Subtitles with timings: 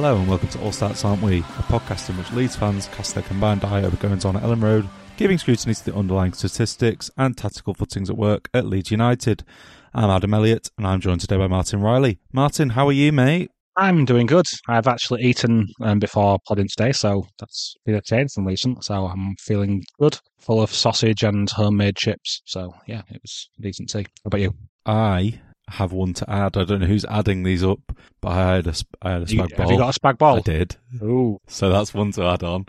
[0.00, 3.14] Hello and welcome to All Stats Aren't We, a podcast in which Leeds fans cast
[3.14, 4.88] their combined eye over goings on at Elland Road,
[5.18, 9.44] giving scrutiny to the underlying statistics and tactical footings at work at Leeds United.
[9.92, 12.18] I'm Adam Elliott and I'm joined today by Martin Riley.
[12.32, 13.50] Martin, how are you, mate?
[13.76, 14.46] I'm doing good.
[14.66, 18.82] I've actually eaten um, before podding today, so that's been a change from recent.
[18.82, 22.40] So I'm feeling good, full of sausage and homemade chips.
[22.46, 24.06] So yeah, it was decent tea.
[24.24, 24.54] How about you?
[24.86, 26.56] I have one to add.
[26.56, 27.80] I don't know who's adding these up,
[28.20, 29.66] but I had a, I had a You- spag ball.
[29.66, 30.36] have you got a spag ball?
[30.36, 30.76] I did.
[31.02, 32.66] Ooh, So that's one to add on.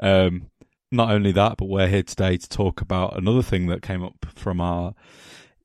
[0.00, 0.46] Um,
[0.92, 4.26] not only that, but we're here today to talk about another thing that came up
[4.34, 4.94] from our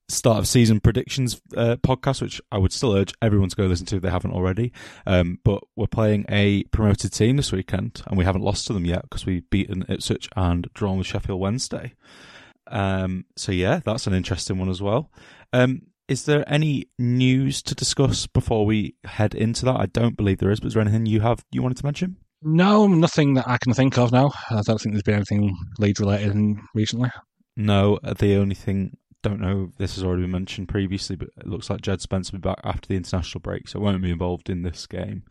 [0.08, 3.86] start of season predictions uh, podcast, which I would still urge everyone to go listen
[3.88, 4.72] to if they haven't already.
[5.06, 8.86] Um, but we're playing a promoted team this weekend, and we haven't lost to them
[8.86, 11.94] yet because we've beaten Ipswich and drawn with Sheffield Wednesday.
[12.68, 15.12] Um, so yeah, that's an interesting one as well.
[15.54, 19.80] Um, is there any news to discuss before we head into that?
[19.80, 22.18] I don't believe there is, but is there anything you have you wanted to mention?
[22.42, 24.32] no, nothing that I can think of now.
[24.50, 27.10] I don't think there's been anything Leeds related in recently.
[27.58, 31.30] No, uh, the only thing don't know if this has already been mentioned previously, but
[31.38, 34.12] it looks like Jed Spence will be back after the international break, so won't be
[34.12, 35.24] involved in this game,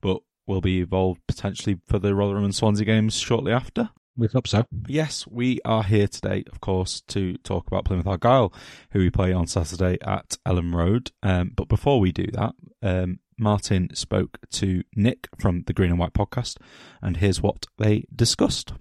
[0.00, 3.90] but will be involved potentially for the Rotherham and Swansea games shortly after.
[4.16, 4.64] We hope so.
[4.86, 8.52] Yes, we are here today, of course, to talk about Plymouth Argyle,
[8.92, 11.10] who we play on Saturday at Elland Road.
[11.24, 15.98] Um, but before we do that, um, Martin spoke to Nick from the Green and
[15.98, 16.58] White podcast,
[17.02, 18.72] and here's what they discussed.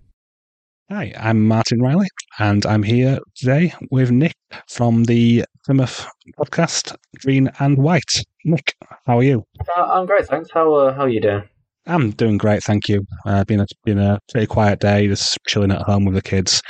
[0.92, 4.36] Hi, I'm Martin Riley, and I'm here today with Nick
[4.68, 6.06] from the Plymouth
[6.38, 6.96] podcast,
[7.26, 8.24] Green and White.
[8.46, 8.76] Nick,
[9.08, 9.48] how are you?
[9.76, 10.52] Uh, I'm great, thanks.
[10.52, 11.50] How uh, how are you doing?
[11.86, 13.06] I'm doing great, thank you.
[13.26, 16.62] Uh, been a been a pretty quiet day, just chilling at home with the kids.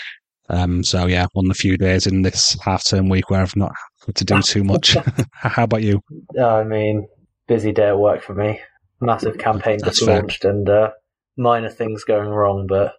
[0.49, 3.55] Um, so yeah, one of the few days in this half term week where I've
[3.55, 3.71] not
[4.05, 4.97] had to do too much.
[5.33, 6.01] How about you?
[6.41, 7.07] I mean,
[7.47, 8.59] busy day at work for me.
[9.01, 10.21] Massive campaign That's just fair.
[10.21, 10.91] launched, and uh,
[11.37, 12.93] minor things going wrong, but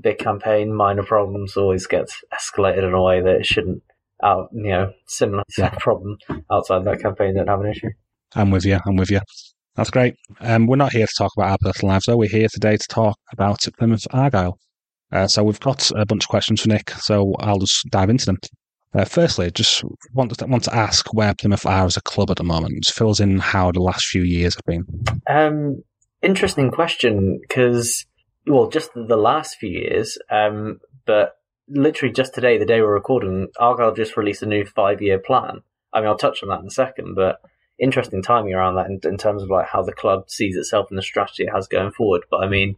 [0.00, 3.82] big campaign, minor problems always gets escalated in a way that it shouldn't.
[4.22, 5.70] Out, you know, similar Yeah.
[5.78, 6.18] problem
[6.50, 7.88] outside that campaign don't have an issue.
[8.34, 8.78] I'm with you.
[8.86, 9.20] I'm with you.
[9.76, 10.14] That's great.
[10.40, 12.16] Um, we're not here to talk about our personal lives, though.
[12.16, 14.58] We're here today to talk about Plymouth Argyle.
[15.12, 18.26] Uh, so we've got a bunch of questions for Nick, so I'll just dive into
[18.26, 18.38] them.
[18.92, 22.36] Uh, firstly, just want to, want to ask where Plymouth are as a club at
[22.36, 22.84] the moment.
[22.84, 24.84] Just in how the last few years have been.
[25.28, 25.82] Um,
[26.22, 28.06] interesting question because,
[28.46, 31.34] well, just the last few years, um, but
[31.68, 35.62] literally just today, the day we're recording, Argyle just released a new five-year plan.
[35.92, 37.40] I mean, I'll touch on that in a second, but
[37.80, 40.98] interesting timing around that in, in terms of like how the club sees itself and
[40.98, 42.22] the strategy it has going forward.
[42.30, 42.76] But I mean,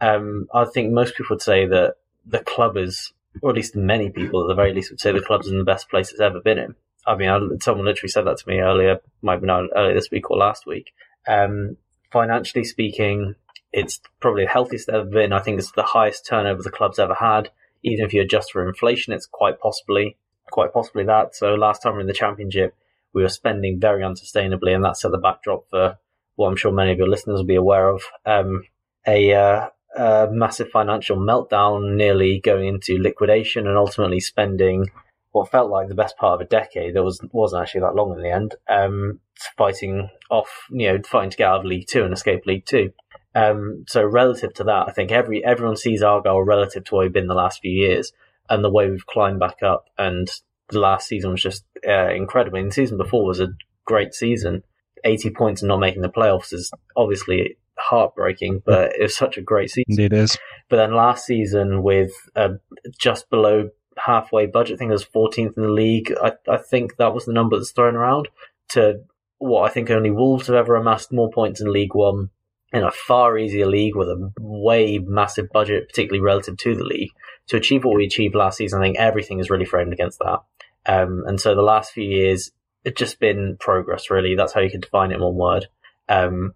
[0.00, 3.12] um, I think most people would say that the club is,
[3.42, 5.64] or at least many people at the very least would say the club's in the
[5.64, 6.74] best place it's ever been in.
[7.06, 10.10] I mean, I, someone literally said that to me earlier, might be known earlier this
[10.10, 10.92] week or last week.
[11.28, 11.76] Um,
[12.12, 13.34] financially speaking,
[13.72, 15.32] it's probably the healthiest ever been.
[15.32, 17.50] I think it's the highest turnover the club's ever had.
[17.82, 20.16] Even if you adjust for inflation, it's quite possibly,
[20.50, 21.36] quite possibly that.
[21.36, 22.74] So last time we were in the championship,
[23.16, 25.96] we were spending very unsustainably, and that set the backdrop for
[26.34, 28.02] what I'm sure many of your listeners will be aware of.
[28.26, 28.64] Um,
[29.06, 34.90] a, uh, a massive financial meltdown, nearly going into liquidation, and ultimately spending
[35.32, 36.94] what felt like the best part of a decade.
[36.94, 38.54] That was wasn't actually that long in the end.
[38.68, 39.20] Um,
[39.56, 42.92] fighting off, you know, fighting to get out of League Two and escape League Two.
[43.34, 47.14] Um, so relative to that, I think every everyone sees Argyle relative to where we've
[47.14, 48.12] been the last few years
[48.50, 49.86] and the way we've climbed back up.
[49.96, 50.28] And
[50.70, 52.58] the last season was just uh, incredible.
[52.58, 53.48] And the season before was a
[53.84, 54.62] great season.
[55.04, 59.42] 80 points and not making the playoffs is obviously heartbreaking, but it was such a
[59.42, 59.84] great season.
[59.88, 60.38] Indeed, it is.
[60.68, 62.54] But then last season, with uh,
[62.98, 66.12] just below halfway budget, I think it was 14th in the league.
[66.20, 68.28] I, I think that was the number that's thrown around
[68.70, 69.00] to
[69.38, 72.30] what I think only Wolves have ever amassed more points in League One
[72.72, 77.10] in a far easier league with a way massive budget, particularly relative to the league.
[77.48, 80.40] To achieve what we achieved last season, I think everything is really framed against that.
[80.86, 82.50] Um, and so the last few years,
[82.84, 84.34] it's just been progress, really.
[84.34, 85.66] That's how you could define it in one word.
[86.08, 86.54] Um,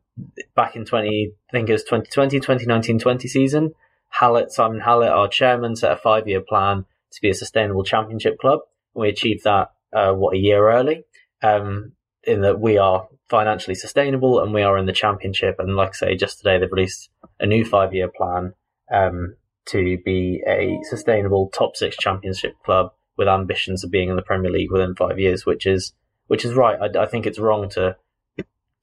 [0.54, 3.74] back in 20, I think it was 2020, 2019, 20 season,
[4.08, 8.38] Hallett, Simon Hallett, our chairman, set a five year plan to be a sustainable championship
[8.38, 8.60] club.
[8.94, 11.04] We achieved that, uh, what, a year early,
[11.42, 11.92] um,
[12.24, 15.56] in that we are financially sustainable and we are in the championship.
[15.58, 18.54] And like I say, just today they've released a new five year plan,
[18.92, 19.36] um,
[19.66, 24.50] to be a sustainable top six championship club with ambitions of being in the Premier
[24.50, 25.92] League within five years, which is,
[26.26, 26.78] which is right.
[26.80, 27.96] I, I think it's wrong to,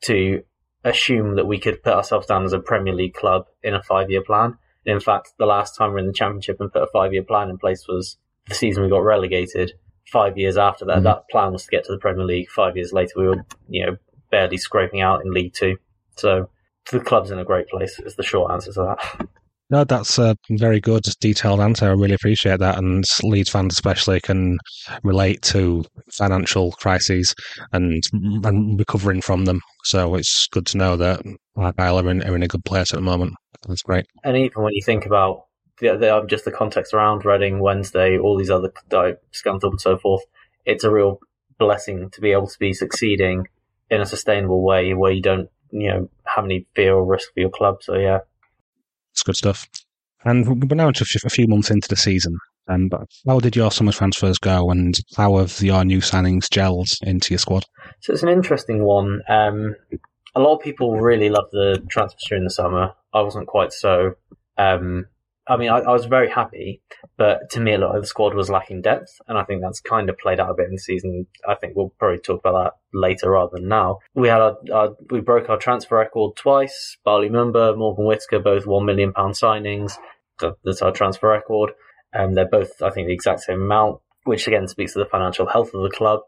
[0.03, 0.43] to
[0.83, 4.09] assume that we could put ourselves down as a Premier League club in a five
[4.09, 4.57] year plan.
[4.85, 7.23] In fact, the last time we were in the Championship and put a five year
[7.23, 8.17] plan in place was
[8.47, 9.73] the season we got relegated.
[10.11, 11.03] Five years after that, Mhm.
[11.03, 12.49] that plan was to get to the Premier League.
[12.49, 13.97] Five years later, we were, you know,
[14.31, 15.77] barely scraping out in League Two.
[16.15, 16.49] So
[16.91, 17.99] the club's in a great place.
[17.99, 19.27] Is the short answer to that.
[19.69, 21.87] No, that's a very good, detailed answer.
[21.87, 22.77] I really appreciate that.
[22.77, 24.57] And Leeds fans, especially, can
[25.03, 25.83] relate to
[26.13, 27.35] financial crises
[27.73, 29.59] and, and recovering from them.
[29.83, 31.21] So it's good to know that
[31.57, 33.33] Argyle are in, are in a good place at the moment.
[33.67, 34.05] That's great.
[34.23, 35.46] And even when you think about
[35.81, 40.23] just the context around Reading, Wednesday, all these other like, Scunthorpe and so forth,
[40.65, 41.19] it's a real
[41.59, 43.47] blessing to be able to be succeeding
[43.89, 47.39] in a sustainable way where you don't, you know, have any fear or risk for
[47.39, 47.81] your club.
[47.81, 48.19] So yeah,
[49.13, 49.67] it's good stuff.
[50.25, 52.37] And we're now just a few months into the season.
[52.67, 56.91] Um, but how did your summer transfers go, and how have your new signings gelled
[57.01, 57.63] into your squad?
[58.01, 59.21] So it's an interesting one.
[59.29, 59.75] Um,
[60.35, 62.91] a lot of people really love the transfers during the summer.
[63.13, 64.15] I wasn't quite so.
[64.57, 65.05] Um,
[65.49, 66.81] I mean, I, I, was very happy,
[67.17, 69.79] but to me, a lot of the squad was lacking depth, and I think that's
[69.79, 71.27] kind of played out a bit in the season.
[71.47, 73.99] I think we'll probably talk about that later rather than now.
[74.13, 76.97] We had our, our we broke our transfer record twice.
[77.05, 79.93] Bali Mumba, Morgan Whittaker, both one million pound signings.
[80.39, 81.71] That's our transfer record.
[82.13, 85.47] Um, they're both, I think, the exact same amount, which again speaks to the financial
[85.47, 86.21] health of the club.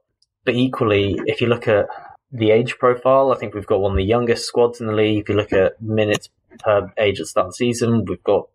[0.45, 1.87] But equally, if you look at
[2.31, 5.23] the age profile, I think we've got one of the youngest squads in the league.
[5.23, 6.29] If you look at minutes
[6.59, 8.47] per age at start of the season, we've got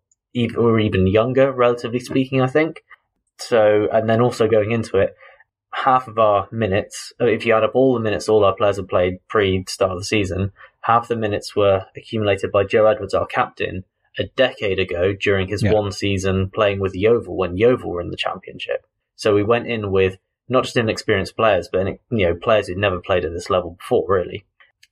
[0.57, 2.83] or even younger, relatively speaking, I think.
[3.37, 5.15] So, and then also going into it,
[5.71, 8.77] half of our minutes, uh, if you add up all the minutes all our players
[8.77, 10.51] have played pre start of the season,
[10.81, 13.83] half the minutes were accumulated by Joe Edwards, our captain,
[14.17, 15.73] a decade ago during his yeah.
[15.73, 18.85] one season playing with Yeovil when Yeovil were in the championship.
[19.15, 20.17] So we went in with
[20.47, 24.05] not just inexperienced players, but you know players who'd never played at this level before,
[24.07, 24.45] really.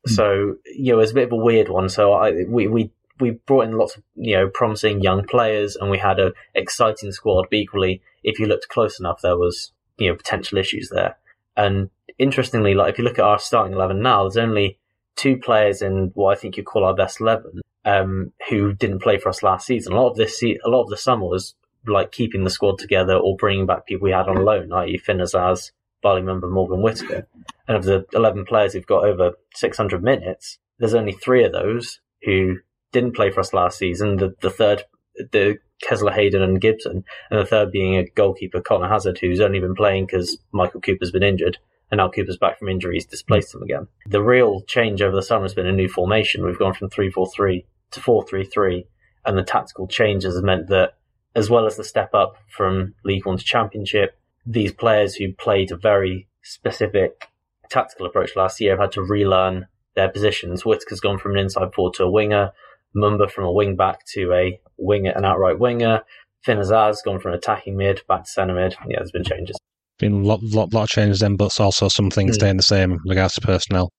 [0.07, 0.15] Mm.
[0.15, 1.89] So you know, it's a bit of a weird one.
[1.89, 5.89] So I we we we brought in lots of you know promising young players, and
[5.89, 7.47] we had an exciting squad.
[7.49, 11.17] But equally, if you looked close enough, there was you know potential issues there.
[11.55, 14.77] And interestingly, like if you look at our starting eleven now, there's only
[15.15, 19.17] two players in what I think you call our best eleven um, who didn't play
[19.17, 19.93] for us last season.
[19.93, 21.55] A lot of this, a lot of the summer was
[21.85, 24.97] like keeping the squad together or bringing back people we had on loan, i.e.
[24.97, 25.71] Finn Azaz,
[26.01, 27.27] Bali Mumba, Morgan Whittaker.
[27.67, 31.99] And of the 11 players who've got over 600 minutes, there's only three of those
[32.23, 32.57] who
[32.93, 34.15] didn't play for us last season.
[34.17, 34.83] The, the third,
[35.17, 39.59] the Kesler, Hayden, and Gibson, and the third being a goalkeeper, Conor Hazard, who's only
[39.59, 41.57] been playing because Michael Cooper's been injured,
[41.91, 43.87] and now Cooper's back from injury, injuries, displaced him again.
[44.05, 46.45] The real change over the summer has been a new formation.
[46.45, 48.85] We've gone from 3 4 3 to 4-3-3
[49.25, 50.95] and the tactical changes have meant that
[51.35, 55.71] as well as the step up from League One to Championship, these players who played
[55.71, 57.27] a very specific
[57.69, 60.65] tactical approach last year have had to relearn their positions.
[60.65, 62.51] Whittaker's gone from an inside forward to a winger,
[62.95, 66.01] Mumba from a wing back to a winger, an outright winger.
[66.43, 68.75] Finn Azaz gone from attacking mid back to centre mid.
[68.87, 69.57] Yeah, there's been changes.
[69.99, 72.35] Been a lot, lot, lot of changes then, but also some things mm.
[72.35, 73.89] staying the same in regards to personnel.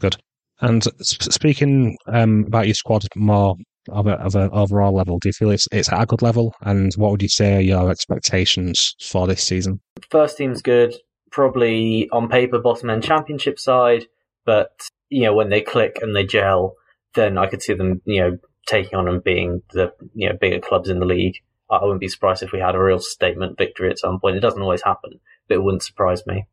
[0.00, 0.16] Good.
[0.60, 3.56] And speaking um, about your squad more
[3.88, 6.54] of, a, of an overall level, do you feel it's, it's at a good level?
[6.62, 9.80] And what would you say are your expectations for this season?
[10.10, 10.94] First team's good,
[11.30, 14.06] probably on paper bottom end championship side,
[14.44, 14.70] but
[15.10, 16.74] you know when they click and they gel,
[17.16, 20.60] then I could see them you know taking on and being the you know bigger
[20.60, 21.36] clubs in the league.
[21.68, 24.36] I wouldn't be surprised if we had a real statement victory at some point.
[24.36, 25.18] It doesn't always happen,
[25.48, 26.46] but it wouldn't surprise me.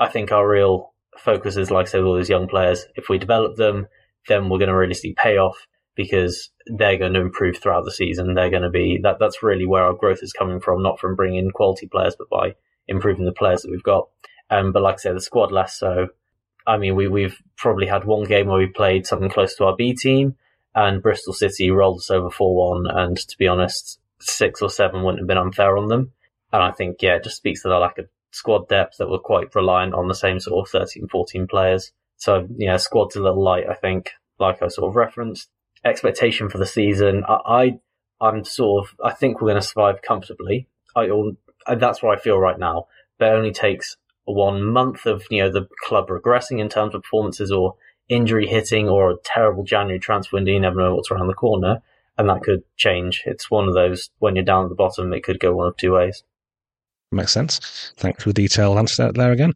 [0.00, 2.84] I think our real focus is, like I said, all these young players.
[2.96, 3.86] If we develop them,
[4.26, 5.56] then we're going to really see payoff
[5.94, 8.34] because they're going to improve throughout the season.
[8.34, 9.18] They're going to be that.
[9.20, 12.28] That's really where our growth is coming from, not from bringing in quality players, but
[12.28, 12.54] by
[12.88, 14.08] improving the players that we've got.
[14.50, 16.08] Um, but like I said, the squad less so.
[16.66, 19.76] I mean, we we've probably had one game where we played something close to our
[19.76, 20.36] B team,
[20.74, 22.86] and Bristol City rolled us over four one.
[22.88, 26.12] And to be honest, six or seven wouldn't have been unfair on them.
[26.52, 29.18] And I think yeah, it just speaks to the lack of squad depth that were
[29.18, 31.92] quite reliant on the same sort of 13, 14 players.
[32.16, 35.48] So, yeah, squad's a little light, I think, like I sort of referenced.
[35.84, 37.78] Expectation for the season, I,
[38.20, 40.68] I am sort of, I think we're going to survive comfortably.
[40.94, 41.08] I,
[41.76, 42.86] that's what I feel right now.
[43.18, 43.96] But it only takes
[44.26, 47.74] one month of, you know, the club regressing in terms of performances or
[48.08, 50.52] injury hitting or a terrible January transfer window.
[50.52, 51.82] You never know what's around the corner.
[52.18, 53.22] And that could change.
[53.26, 55.76] It's one of those, when you're down at the bottom, it could go one of
[55.76, 56.22] two ways.
[57.12, 57.92] Makes sense.
[57.98, 59.52] Thanks for the detailed answer there again.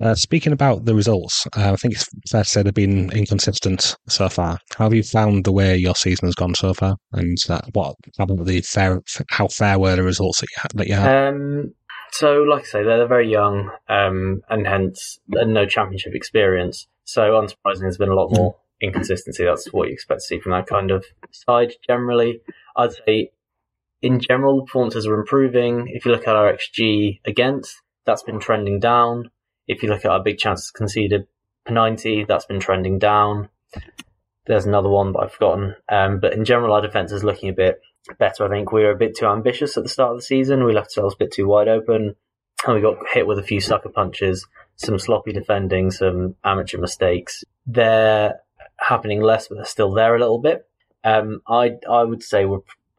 [0.00, 3.94] Uh, speaking about the results, uh, I think it's fair to say they've been inconsistent
[4.08, 4.58] so far.
[4.76, 7.94] How have you found the way your season has gone so far, and uh, what
[8.18, 9.00] the fair?
[9.30, 10.70] How fair were the results that you had?
[10.74, 11.28] That you had?
[11.28, 11.74] Um,
[12.12, 16.86] so, like I say, they're, very young, um, and hence no championship experience.
[17.04, 19.44] So, unsurprisingly, there's been a lot more inconsistency.
[19.44, 21.72] That's what you expect to see from that kind of side.
[21.86, 22.40] Generally,
[22.76, 23.32] I'd say
[24.02, 25.88] in general, the performances are improving.
[25.88, 29.30] If you look at our XG against, that's been trending down.
[29.68, 31.26] If you look at our big chances conceded
[31.64, 33.48] per 90, that's been trending down.
[34.46, 35.76] there's another one that I've forgotten.
[35.88, 37.80] Um, but in general, our defense is looking a bit
[38.18, 38.44] better.
[38.44, 40.64] I think we were a bit too ambitious at the start of the season.
[40.64, 42.16] We left ourselves a bit too wide open,
[42.66, 47.44] and we got hit with a few sucker punches, some sloppy defending, some amateur mistakes.
[47.66, 48.40] They're
[48.78, 50.66] happening less, but they're still there a little bit.
[51.04, 52.46] Um, I I would say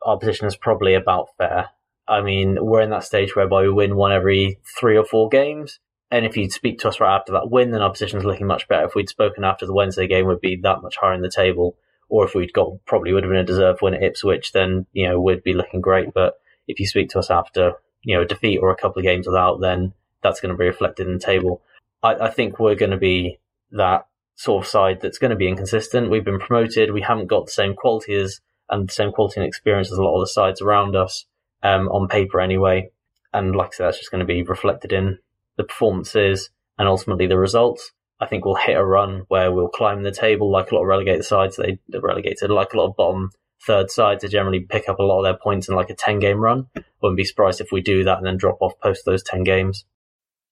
[0.06, 1.70] our position is probably about fair.
[2.08, 5.80] I mean, we're in that stage whereby we win one every three or four games.
[6.12, 8.46] And if you'd speak to us right after that win, then our position is looking
[8.46, 8.86] much better.
[8.86, 11.76] If we'd spoken after the Wednesday game, we'd be that much higher in the table.
[12.14, 15.08] Or if we'd got probably would have been a deserved win at Ipswich, then you
[15.08, 16.14] know we'd be looking great.
[16.14, 16.36] But
[16.68, 19.26] if you speak to us after you know a defeat or a couple of games
[19.26, 21.64] without, then that's going to be reflected in the table.
[22.04, 23.40] I, I think we're going to be
[23.72, 24.06] that
[24.36, 26.12] sort of side that's going to be inconsistent.
[26.12, 26.94] We've been promoted.
[26.94, 30.04] We haven't got the same quality as and the same quality and experience as a
[30.04, 31.26] lot of the sides around us
[31.64, 32.92] um, on paper anyway.
[33.34, 35.18] And like I said, that's just going to be reflected in
[35.58, 37.92] the performances and ultimately the results.
[38.24, 40.88] I think we'll hit a run where we'll climb the table like a lot of
[40.88, 41.58] relegated sides.
[41.58, 43.32] They are relegated like a lot of bottom
[43.66, 44.22] third sides.
[44.22, 46.68] They generally pick up a lot of their points in like a 10 game run.
[47.02, 49.86] Wouldn't be surprised if we do that and then drop off post those 10 games.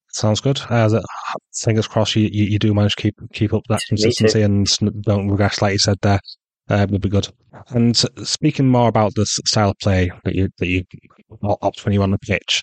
[0.08, 0.60] Sounds good.
[0.68, 1.00] Uh,
[1.54, 4.68] fingers crossed you, you, you, do manage to keep keep up that consistency and
[5.02, 6.20] don't regress like you said there.
[6.68, 7.28] Uh, would be good.
[7.70, 10.84] And speaking more about the style of play that you that you
[11.42, 12.62] opt when you're on the pitch,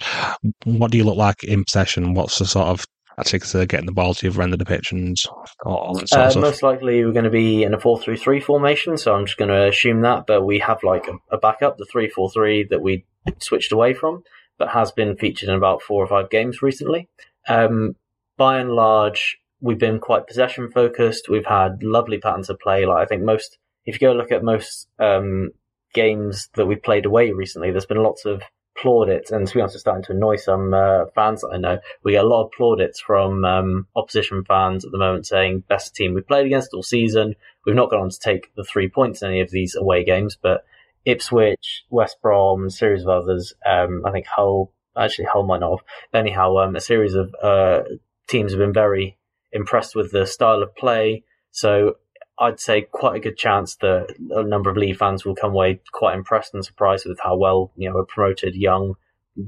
[0.64, 2.14] what do you look like in possession?
[2.14, 2.86] What's the sort of
[3.20, 5.18] tactics to getting the ball to of the pitch and
[5.66, 6.42] all that sort uh, of stuff?
[6.42, 9.68] Most likely, we're going to be in a four-three-three formation, so I'm just going to
[9.68, 10.26] assume that.
[10.26, 13.06] But we have like a, a backup, the three-four-three that we
[13.40, 14.24] switched away from,
[14.58, 17.08] but has been featured in about four or five games recently.
[17.48, 17.96] Um,
[18.38, 21.30] by and large, we've been quite possession focused.
[21.30, 22.86] We've had lovely patterns of play.
[22.86, 25.52] Like I think most if you go look at most um,
[25.94, 28.42] games that we've played away recently, there's been lots of
[28.82, 31.80] plaudits, and to be honest, it's starting to annoy some uh, fans that I know.
[32.04, 35.96] We get a lot of plaudits from um, opposition fans at the moment saying best
[35.96, 37.36] team we've played against all season.
[37.66, 40.38] We've not gone on to take the three points in any of these away games,
[40.42, 40.66] but
[41.06, 43.54] Ipswich, West Brom, a series of others.
[43.66, 45.86] Um, I think Hull, actually Hull might not have.
[46.14, 47.82] Anyhow, um, a series of uh,
[48.28, 49.18] teams have been very
[49.52, 51.24] impressed with the style of play.
[51.52, 51.96] So
[52.40, 55.82] I'd say quite a good chance that a number of Leeds fans will come away
[55.92, 58.96] quite impressed and surprised with how well you know a promoted young,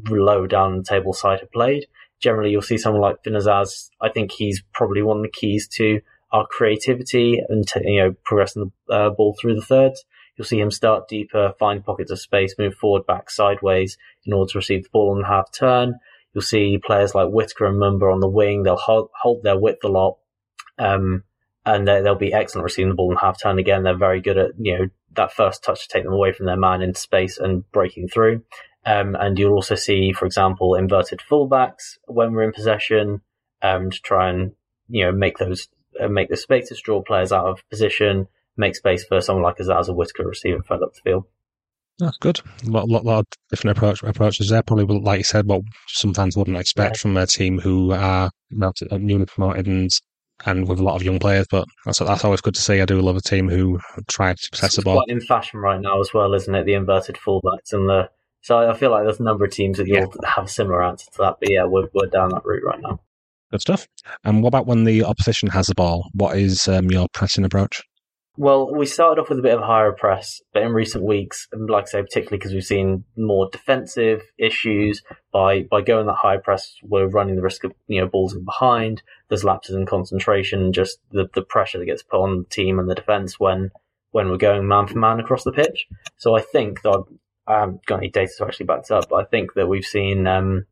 [0.10, 1.86] low down the table side have played.
[2.19, 3.89] Generally, you'll see someone like Finn Azaz.
[4.01, 8.71] I think he's probably one of the keys to our creativity and you know progressing
[8.88, 10.03] the uh, ball through the thirds.
[10.36, 14.51] You'll see him start deeper, find pockets of space, move forward, back, sideways in order
[14.51, 15.95] to receive the ball on the half turn.
[16.33, 18.63] You'll see players like Whittaker and Mumba on the wing.
[18.63, 20.17] They'll hold, hold their width a lot.
[20.79, 21.24] Um,
[21.65, 23.60] and they'll be excellent receiving the ball in half turn.
[23.60, 26.46] Again, they're very good at you know that first touch to take them away from
[26.46, 28.44] their man into space and breaking through.
[28.86, 33.22] Um, and you'll also see, for example, inverted fullbacks when we're in possession
[33.62, 34.53] um, to try and
[34.89, 35.68] you know make those
[36.00, 38.27] uh, make the spaces, draw players out of position,
[38.58, 41.25] make space for someone like Azaz or Whittaker receiving further up the field.
[42.00, 42.39] That's good.
[42.65, 44.63] A lot, lot, lot of different approach, approaches there.
[44.63, 47.01] Probably, like you said, what some fans wouldn't expect yeah.
[47.01, 49.91] from a team who are newly promoted and
[50.45, 51.48] and with a lot of young players.
[51.50, 52.81] But that's that's always good to see.
[52.81, 55.03] I do love a team who try to possess the ball.
[55.03, 56.65] Quite in fashion right now as well, isn't it?
[56.65, 58.10] The inverted fullbacks and the
[58.41, 60.29] so I feel like there's a number of teams that you'll yeah.
[60.29, 61.38] have a similar answer to that.
[61.39, 63.00] But yeah, we're we're down that route right now.
[63.51, 63.88] Good stuff.
[64.24, 66.10] And what about when the opposition has the ball?
[66.13, 67.81] What is um, your pressing approach?
[68.38, 71.50] Well, we started off with a bit of a higher press, but in recent weeks,
[71.52, 76.16] and like I say, particularly because we've seen more defensive issues by by going that
[76.22, 79.04] high press, we're running the risk of you know balls in behind.
[79.28, 82.90] There's lapses in concentration, just the the pressure that gets put on the team and
[82.90, 83.72] the defense when
[84.12, 85.88] when we're going man for man across the pitch.
[86.18, 87.04] So I think that
[87.48, 89.86] I haven't got any data to actually back this up, but I think that we've
[89.86, 90.68] seen um,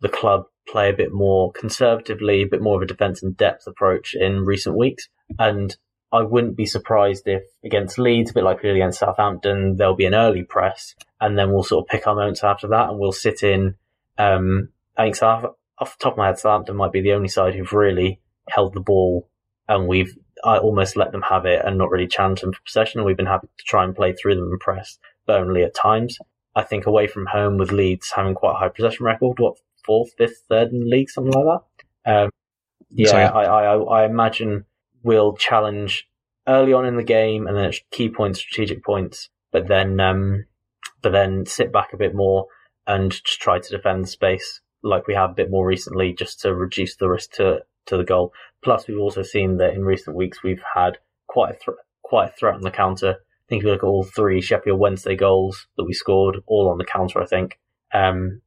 [0.00, 3.66] the club play a bit more conservatively, a bit more of a defense and depth
[3.66, 5.76] approach in recent weeks, and
[6.12, 9.96] I wouldn't be surprised if against Leeds, a bit like we did against Southampton, there'll
[9.96, 12.98] be an early press, and then we'll sort of pick our moments after that, and
[12.98, 13.74] we'll sit in.
[14.18, 15.44] Um, I think South,
[15.78, 18.74] off the top of my head, Southampton might be the only side who've really held
[18.74, 19.28] the ball,
[19.68, 23.00] and we've I almost let them have it and not really challenged them for possession.
[23.00, 25.74] And we've been happy to try and play through them and press, but only at
[25.74, 26.18] times.
[26.54, 30.12] I think away from home with Leeds having quite a high possession record, what fourth,
[30.16, 31.60] fifth, third in the league, something like
[32.04, 32.24] that.
[32.24, 32.30] Um,
[32.90, 33.30] yeah.
[33.30, 34.64] I, I, I imagine
[35.06, 36.08] will challenge
[36.48, 40.44] early on in the game and then at key points, strategic points, but then um,
[41.00, 42.46] but then sit back a bit more
[42.86, 46.54] and just try to defend space like we have a bit more recently, just to
[46.54, 48.32] reduce the risk to to the goal.
[48.62, 50.98] Plus, we've also seen that in recent weeks we've had
[51.28, 53.10] quite a th- quite a threat on the counter.
[53.10, 56.68] I think if you look at all three Sheffield Wednesday goals that we scored, all
[56.68, 57.60] on the counter, I think.
[57.94, 58.42] Um,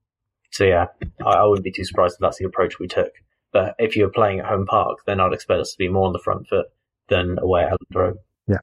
[0.52, 0.88] so yeah,
[1.26, 3.14] I, I wouldn't be too surprised if that's the approach we took.
[3.52, 6.14] But if you're playing at home park, then I'd expect us to be more on
[6.14, 6.68] the front foot
[7.10, 8.18] than away at Elland Road.
[8.48, 8.58] Yeah,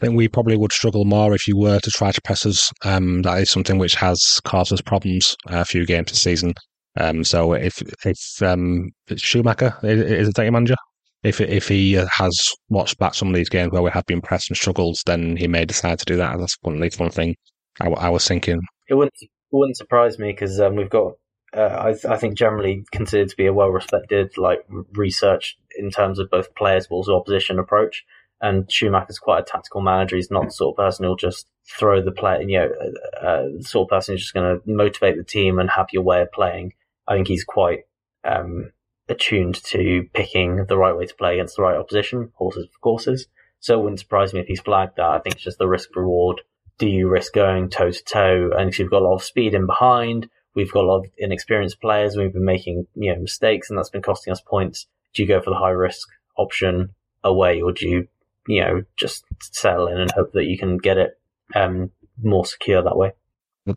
[0.00, 2.72] I think we probably would struggle more if you were to try to press us.
[2.84, 6.54] Um, that is something which has caused us problems a few games this season.
[6.98, 10.76] Um, so if if um, Schumacher is, a manager,
[11.22, 14.50] if if he has watched back some of these games where we have been pressed
[14.50, 16.38] and struggled, then he may decide to do that.
[16.38, 17.36] That's one, at least one thing
[17.80, 18.60] I, I was thinking.
[18.88, 21.14] It wouldn't it wouldn't surprise me because um, we've got
[21.56, 26.18] uh, I, I, think generally considered to be a well respected like research in terms
[26.18, 28.04] of both players but also opposition approach.
[28.40, 30.16] And Schumacher's quite a tactical manager.
[30.16, 33.42] He's not the sort of person who'll just throw the play, you know, uh, uh,
[33.56, 36.22] the sort of person who's just going to motivate the team and have your way
[36.22, 36.74] of playing.
[37.08, 37.80] I think he's quite
[38.24, 38.70] um,
[39.08, 43.26] attuned to picking the right way to play against the right opposition, horses for courses.
[43.60, 45.06] So it wouldn't surprise me if he's flagged that.
[45.06, 46.42] I think it's just the risk reward.
[46.78, 48.50] Do you risk going toe to toe?
[48.56, 51.06] And if you've got a lot of speed in behind, we've got a lot of
[51.18, 52.16] inexperienced players.
[52.16, 54.86] We've been making you know mistakes, and that's been costing us points.
[55.14, 58.08] Do you go for the high risk option away, or do you
[58.48, 61.20] you know, just settle in and hope that you can get it
[61.54, 61.90] um,
[62.22, 63.12] more secure that way.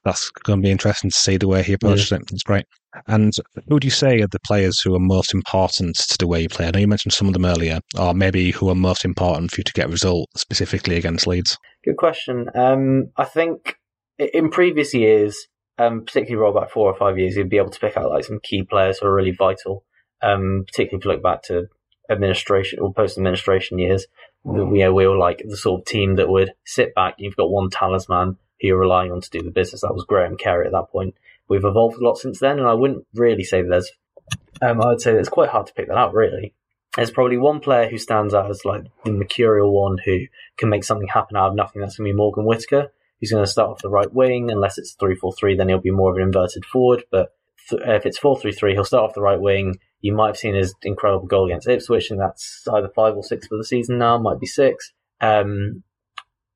[0.05, 2.17] That's going to be interesting to see the way he approaches yeah.
[2.17, 2.31] it.
[2.31, 2.65] It's great.
[3.07, 3.33] And
[3.67, 6.49] who would you say are the players who are most important to the way you
[6.49, 6.67] play?
[6.67, 9.59] I know you mentioned some of them earlier, or maybe who are most important for
[9.59, 11.57] you to get results specifically against Leeds.
[11.83, 12.49] Good question.
[12.55, 13.75] Um, I think
[14.17, 15.47] in previous years,
[15.77, 18.25] um, particularly roll back four or five years, you'd be able to pick out like
[18.25, 19.83] some key players who are really vital.
[20.21, 21.67] Um, particularly if you look back to
[22.09, 24.05] administration or post administration years,
[24.43, 27.15] we, we were like the sort of team that would sit back.
[27.17, 29.81] You've got one talisman who you're relying on to do the business.
[29.81, 31.15] That was Graham Carey at that point.
[31.47, 33.91] We've evolved a lot since then, and I wouldn't really say there's.
[34.61, 36.13] Um, I would say that it's quite hard to pick that out.
[36.13, 36.53] Really,
[36.95, 40.19] there's probably one player who stands out as like the mercurial one who
[40.57, 41.81] can make something happen out of nothing.
[41.81, 42.91] That's to be Morgan Whittaker.
[43.21, 44.51] He's going to start off the right wing.
[44.51, 47.03] Unless it's three four three, then he'll be more of an inverted forward.
[47.09, 47.29] But
[47.69, 50.37] th- if it's four three three, he'll start off the right wing you might have
[50.37, 53.99] seen his incredible goal against Ipswich, and that's either five or six for the season
[53.99, 54.91] now, might be six.
[55.21, 55.83] Um,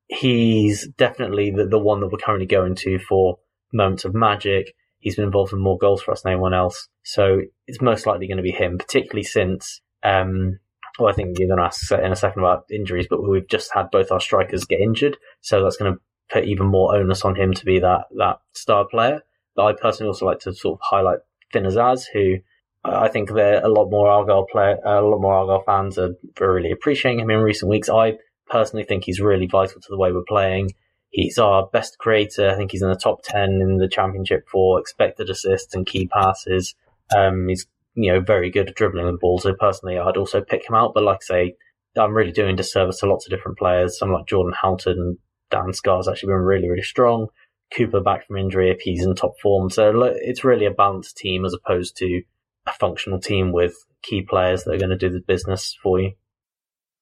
[0.08, 3.38] he's definitely the, the one that we're currently going to for
[3.72, 4.74] moments of magic.
[5.00, 6.88] He's been involved in more goals for us than anyone else.
[7.04, 10.58] So it's most likely going to be him, particularly since, um,
[10.98, 13.72] well, I think you're going to ask in a second about injuries, but we've just
[13.72, 15.18] had both our strikers get injured.
[15.42, 18.86] So that's going to put even more onus on him to be that, that star
[18.86, 19.22] player.
[19.56, 21.20] But I personally also like to sort of highlight
[21.52, 22.38] Finn Azaz, who
[22.84, 26.72] I think that a lot more Argyle player, a lot more Argyle fans are really
[26.72, 27.90] appreciating him in recent weeks.
[27.90, 30.72] I personally think he's really vital to the way we're playing.
[31.10, 32.50] He's our best creator.
[32.50, 36.08] I think he's in the top ten in the championship for expected assists and key
[36.08, 36.76] passes.
[37.16, 39.40] Um, he's you know very good at dribbling the ball.
[39.40, 40.94] So personally, I'd also pick him out.
[40.94, 41.56] But like I say,
[41.98, 43.98] I'm really doing disservice to lots of different players.
[43.98, 44.54] Some like Jordan
[44.86, 45.18] and
[45.52, 47.28] Dan Scarr's actually been really really strong.
[47.76, 49.70] Cooper back from injury if he's in top form.
[49.70, 52.22] So it's really a balanced team as opposed to
[52.68, 56.12] a functional team with key players that are going to do the business for you.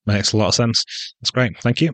[0.06, 0.84] Makes a lot of sense.
[1.22, 1.58] That's great.
[1.60, 1.92] Thank you.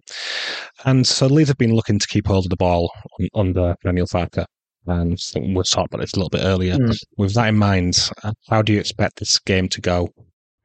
[0.85, 2.91] And so Leeds have been looking to keep hold of the ball
[3.35, 4.45] under Daniel Farke.
[4.88, 6.75] And we'll talk about this a little bit earlier.
[6.75, 6.95] Mm.
[7.17, 8.09] With that in mind,
[8.49, 10.09] how do you expect this game to go?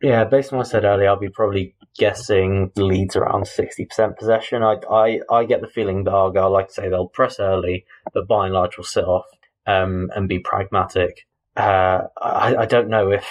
[0.02, 4.62] Yeah, based on what I said earlier, I'll be probably guessing Leeds around 60% possession.
[4.62, 8.26] I, I, I get the feeling that Argyle, like I say, they'll press early, but
[8.26, 9.26] by and large will sit off
[9.66, 11.26] um, and be pragmatic.
[11.56, 13.24] Uh, I, I, don't know if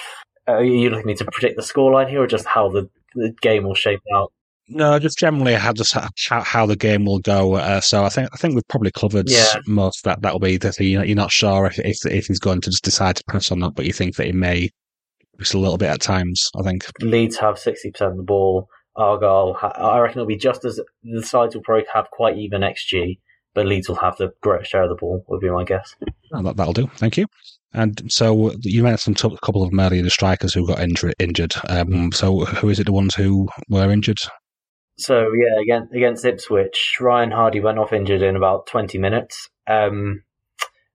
[0.48, 3.34] uh, are you looking me to predict the scoreline here, or just how the, the
[3.42, 4.32] game will shape out.
[4.66, 7.56] No, just generally how just how, how the game will go.
[7.56, 9.56] Uh, so I think I think we've probably covered yeah.
[9.66, 10.22] most of that.
[10.22, 13.24] That'll be that you're not sure if, if if he's going to just decide to
[13.28, 14.70] press on that, but you think that he may
[15.38, 16.48] just a little bit at times.
[16.56, 18.68] I think Leeds have sixty percent of the ball.
[18.96, 23.18] Argyle, I reckon it'll be just as the sides will probably have quite even xG,
[23.52, 25.24] but Leeds will have the greatest share of the ball.
[25.28, 25.96] Would be my guess.
[26.32, 26.86] Oh, that, that'll do.
[26.96, 27.26] Thank you.
[27.72, 31.14] And so you mentioned a couple of them earlier, the strikers who got injured.
[31.18, 31.54] injured.
[31.68, 34.20] Um, so who is it, the ones who were injured?
[34.96, 39.48] So yeah, against, against Ipswich, Ryan Hardie went off injured in about 20 minutes.
[39.66, 40.22] Um,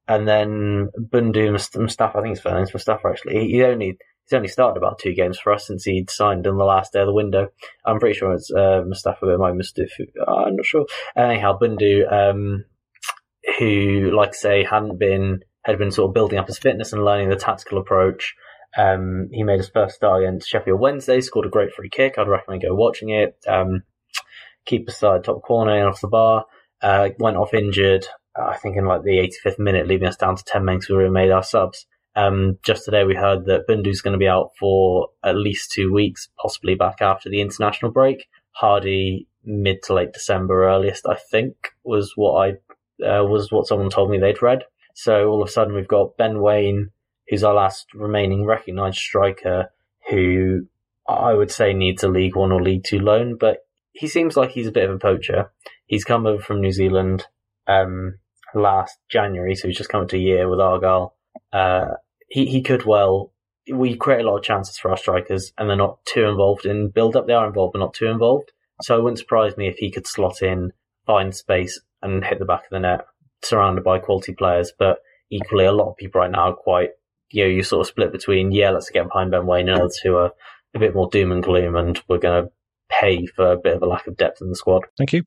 [0.07, 3.97] and then Bundu Mustafa, I think it's Fernandez Mustafa actually, he only
[4.29, 7.01] he's only started about two games for us since he'd signed on the last day
[7.01, 7.49] of the window.
[7.85, 10.85] I'm pretty sure it's uh, Mustafa, might Mustafa, I'm not sure.
[11.15, 12.65] Anyhow, Bundu, um,
[13.57, 17.03] who, like I say, hadn't been had been sort of building up his fitness and
[17.03, 18.35] learning the tactical approach.
[18.77, 22.17] Um, he made his first start against Sheffield Wednesday, scored a great free kick.
[22.17, 23.35] I'd recommend go watching it.
[23.47, 23.83] Um,
[24.65, 26.45] keeper side, top corner, and off the bar.
[26.81, 30.43] Uh, went off injured, I think in like the 85th minute, leaving us down to
[30.45, 31.85] 10 men we made our subs.
[32.15, 35.93] Um, just today we heard that Bundu's going to be out for at least two
[35.93, 38.27] weeks, possibly back after the international break.
[38.61, 42.49] Hardie mid to late December earliest, I think, was what I
[43.05, 44.63] uh, was what someone told me they'd read.
[44.93, 46.91] So all of a sudden we've got Ben Waine,
[47.29, 49.71] who's our last remaining recognised striker,
[50.09, 50.67] who
[51.07, 53.59] I would say needs a League One or League Two loan, but
[53.93, 55.51] he seems like he's a bit of a poacher.
[55.85, 57.25] He's come over from New Zealand
[57.67, 58.19] um,
[58.53, 61.15] last January, so he's just come to a year with Argyle.
[61.51, 61.95] Uh,
[62.27, 63.33] he he could well.
[63.71, 66.89] We create a lot of chances for our strikers, and they're not too involved in
[66.89, 67.27] build up.
[67.27, 68.51] They are involved, but not too involved.
[68.81, 70.71] So it wouldn't surprise me if he could slot in,
[71.05, 73.05] find space, and hit the back of the net,
[73.43, 74.71] surrounded by quality players.
[74.77, 74.99] But
[75.29, 76.91] equally, a lot of people right now are quite,
[77.31, 79.99] you know, you sort of split between, yeah, let's get behind Ben Waine and others
[80.03, 80.31] who are
[80.73, 82.51] a bit more doom and gloom, and we're going to
[82.89, 84.83] pay for a bit of a lack of depth in the squad.
[84.97, 85.23] Thank you.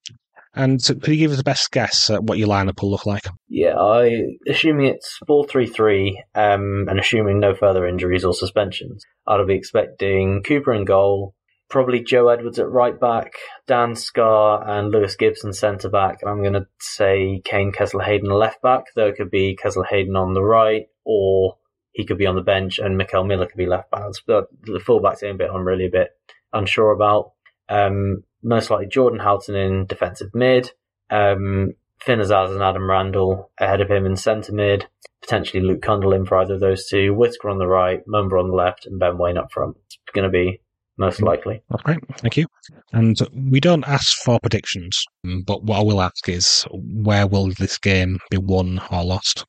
[0.54, 3.24] And could you give us a best guess at what your lineup will look like?
[3.48, 9.04] Yeah, I assuming it's four three three, um, and assuming no further injuries or suspensions,
[9.26, 11.34] I'd be expecting Cooper in goal,
[11.70, 13.32] probably Joe Edwards at right back,
[13.66, 18.30] Dan Scarr and Lewis Gibson centre back, and I'm going to say Kaine Kesler Hayden
[18.30, 21.56] left back, though it could be Kesler Hayden on the right, or
[21.92, 24.02] he could be on the bench and Mickel Miller could be left back.
[24.26, 26.10] But the fullback's a bit I'm really a bit
[26.52, 27.32] unsure about.
[27.68, 30.70] Um, most likely Jordan Houghton in defensive mid,
[31.10, 34.86] um, Finn Azaz and Adam Randell ahead of him in centre mid,
[35.20, 38.48] potentially Luke Cundle in for either of those two, Whittaker on the right, Mumba on
[38.48, 39.76] the left, and Ben Waine up front.
[39.86, 40.60] It's going to be
[40.98, 41.26] most Mm.
[41.26, 41.62] likely.
[41.70, 41.98] That's great.
[42.18, 42.46] Thank you.
[42.92, 43.16] And
[43.50, 45.04] we don't ask for predictions,
[45.46, 49.46] but what I will ask is where will this game be won or lost?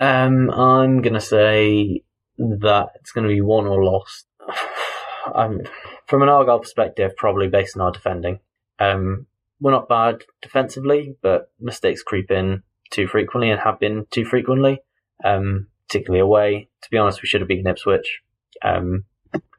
[0.00, 2.02] Um, I'm going to say
[2.38, 4.26] that it's going to be won or lost.
[5.34, 5.60] I'm,
[6.08, 8.40] from an Argyle perspective, probably based on our defending.
[8.78, 9.26] Um,
[9.60, 14.80] we're not bad defensively, but mistakes creep in too frequently and have been too frequently,
[15.24, 16.68] um, particularly away.
[16.82, 18.22] To be honest, we should have beaten Ipswich,
[18.64, 19.04] um,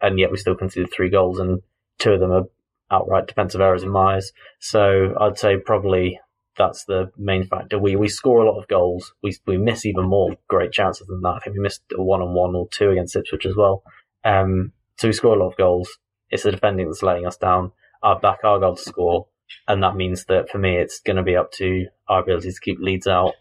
[0.01, 1.61] and yet we still conceded three goals, and
[1.99, 2.45] two of them are
[2.91, 4.31] outright defensive errors in my eyes.
[4.59, 6.19] So I'd say probably
[6.57, 7.77] that's the main factor.
[7.77, 9.13] We we score a lot of goals.
[9.21, 11.35] We we miss even more great chances than that.
[11.35, 13.83] I think we missed a one on one or two against Ipswich as well.
[14.23, 15.97] Um, so we score a lot of goals.
[16.31, 17.71] It's the defending that's letting us down.
[18.01, 19.27] Our back Argyle to score,
[19.67, 22.59] and that means that for me, it's going to be up to our ability to
[22.61, 23.33] keep Leeds out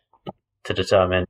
[0.64, 1.26] to determine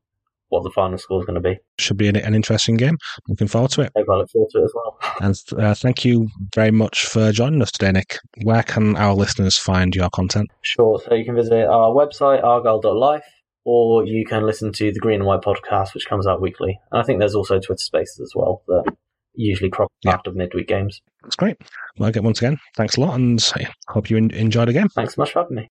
[0.48, 1.58] what the final score is going to be.
[1.78, 2.96] Should be an, an interesting game.
[3.28, 3.92] Looking forward to it.
[3.96, 4.98] I look forward to it as well.
[5.20, 8.18] And uh, thank you very much for joining us today, Nick.
[8.42, 10.50] Where can our listeners find your content?
[10.62, 11.00] Sure.
[11.04, 13.24] So you can visit our website, argyle.life,
[13.64, 16.80] or you can listen to the Green and White podcast, which comes out weekly.
[16.90, 18.96] And I think there's also Twitter Spaces as well that
[19.38, 20.12] usually crop Yeah.
[20.14, 21.00] after midweek games.
[21.22, 21.56] That's great.
[21.96, 24.88] Well, again, once again, thanks a lot, and I hope you en- enjoyed the game.
[24.88, 25.68] Thanks so much for having me.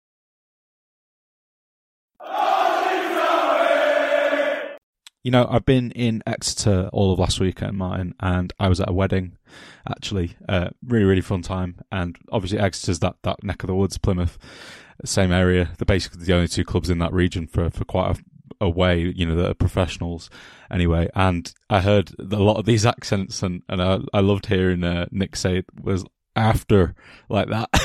[5.24, 8.90] You know, I've been in Exeter all of last weekend, Martin, and I was at
[8.90, 9.38] a wedding.
[9.90, 11.80] Actually, uh, really, really fun time.
[11.92, 14.38] And obviously, Exeter's that, that neck of the woods, Plymouth,
[15.04, 15.72] same area.
[15.80, 18.24] They're basically the only two clubs in that region for, for quite a,
[18.62, 20.30] a way, you know, that are professionals
[20.72, 21.10] anyway.
[21.16, 25.08] And I heard a lot of these accents, and, and I, I loved hearing uh,
[25.12, 26.96] Nick say it was after
[27.30, 27.70] like that.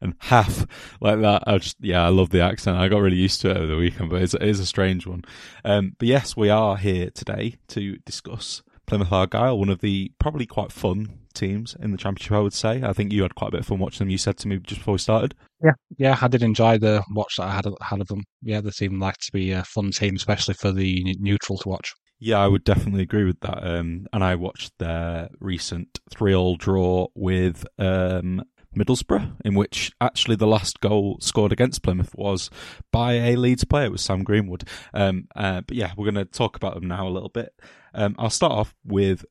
[0.00, 0.66] and half
[1.00, 1.44] like that.
[1.46, 2.76] I just, yeah, I love the accent.
[2.76, 5.06] I got really used to it over the weekend, but it's, it is a strange
[5.06, 5.24] one.
[5.64, 10.46] Um, but yes, we are here today to discuss Plymouth Argyle, one of the probably
[10.46, 12.32] quite fun teams in the championship.
[12.32, 12.82] I would say.
[12.82, 14.10] I think you had quite a bit of fun watching them.
[14.10, 15.34] You said to me just before we started.
[15.62, 18.24] Yeah, yeah, I did enjoy the watch that I had had of them.
[18.42, 21.92] Yeah, they seem like to be a fun team, especially for the neutral to watch.
[22.20, 23.64] Yeah, I would definitely agree with that.
[23.64, 28.42] Um, and I watched their recent three-all draw with um,
[28.76, 32.50] Middlesbrough, in which actually the last goal scored against Plymouth was
[32.90, 33.86] by a Leeds player.
[33.86, 34.64] It was Sam Greenwood.
[34.92, 37.54] Um, uh, but yeah, we're going to talk about them now a little bit.
[37.94, 39.24] Um, I'll start off with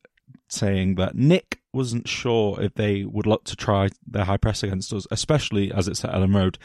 [0.48, 4.92] saying that Nick wasn't sure if they would look to try their high press against
[4.92, 6.58] us, especially as it's at Elland Road.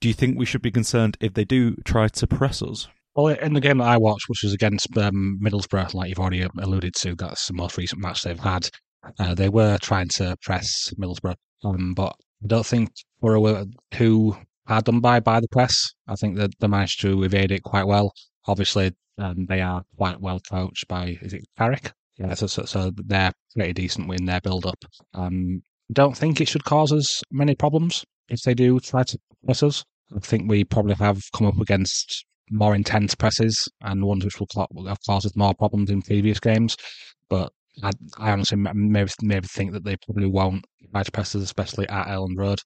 [0.00, 2.88] Do you think we should be concerned if they do try to press us?
[3.14, 6.46] Well, in the game that I watched, which was against um, Middlesbrough, like you've already
[6.58, 8.68] alluded to, that's the most recent match they've had.
[9.18, 11.34] Uh, they were trying to press Middlesbrough,
[11.64, 14.36] um, but I don't think Boro were too
[14.68, 15.92] hard done by by the press.
[16.06, 18.12] I think that they managed to evade it quite well.
[18.46, 21.92] Obviously, um, they are quite well coached by is it Carrick?
[22.18, 24.84] Yeah, so, so, so they're pretty decent in their build up.
[25.14, 29.62] Um, don't think it should cause us many problems if they do try to press
[29.62, 29.84] us.
[30.14, 34.48] I think we probably have come up against more intense presses and ones which will
[34.86, 36.76] have caused us more problems in previous games.
[37.28, 37.52] But
[37.82, 41.88] I, I honestly maybe maybe think that they probably won't try to press us, especially
[41.88, 42.60] at Elland Road.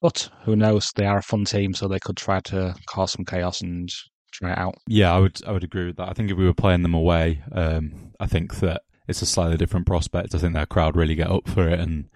[0.00, 0.90] But who knows?
[0.94, 3.88] They are a fun team, so they could try to cause some chaos and
[4.32, 4.74] try it out.
[4.86, 6.08] Yeah, I would I would agree with that.
[6.08, 9.56] I think if we were playing them away, um, I think that it's a slightly
[9.56, 10.34] different prospect.
[10.34, 12.08] I think their crowd really get up for it, and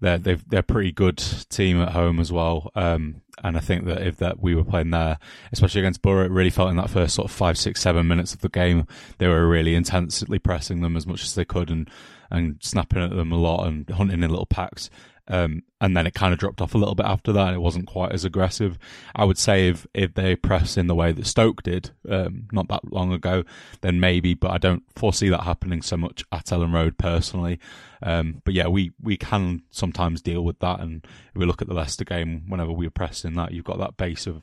[0.00, 2.70] they're they've, they're a pretty good team at home as well.
[2.74, 5.18] Um, and I think that if that we were playing there,
[5.52, 8.32] especially against Boro, it really felt in that first sort of five, six, seven minutes
[8.32, 8.86] of the game,
[9.18, 11.90] they were really intensely pressing them as much as they could and
[12.30, 14.88] and snapping at them a lot and hunting in little packs.
[15.26, 17.48] Um, and then it kind of dropped off a little bit after that.
[17.48, 18.78] And it wasn't quite as aggressive.
[19.14, 22.68] I would say if, if they press in the way that Stoke did, um, not
[22.68, 23.44] that long ago,
[23.80, 27.58] then maybe, but I don't foresee that happening so much at Elland Road personally.
[28.02, 30.80] Um, but yeah, we, we can sometimes deal with that.
[30.80, 33.78] And if we look at the Leicester game, whenever we are pressing that, you've got
[33.78, 34.42] that base of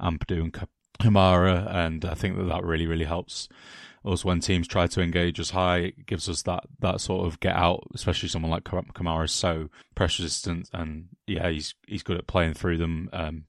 [0.00, 0.66] Ampadu and
[0.98, 1.72] Kamara.
[1.74, 3.48] And I think that that really, really helps
[4.04, 5.78] us when teams try to engage us high.
[5.78, 9.68] It gives us that that sort of get out, especially someone like Kamara is so
[9.94, 13.10] pressure resistant, and yeah, he's he's good at playing through them.
[13.12, 13.44] Um,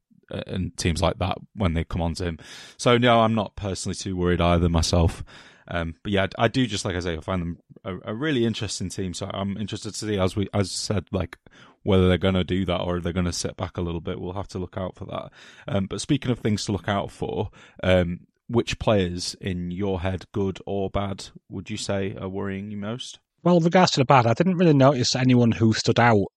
[0.47, 2.39] and teams like that when they come onto him.
[2.77, 5.23] So no, I'm not personally too worried either myself.
[5.67, 8.45] Um, but yeah, I do just like I say, I find them a, a, really
[8.45, 9.13] interesting team.
[9.13, 11.37] So I'm interested to see, as we as said, like
[11.83, 14.19] whether they're going to do that or they're going to sit back a little bit.
[14.19, 15.31] We'll have to look out for that.
[15.67, 17.49] Um, but speaking of things to look out for,
[17.81, 18.21] um,
[18.53, 23.19] which players in your head, good or bad, would you say are worrying you most?
[23.43, 26.27] Well, with regards to the bad, I didn't really notice anyone who stood out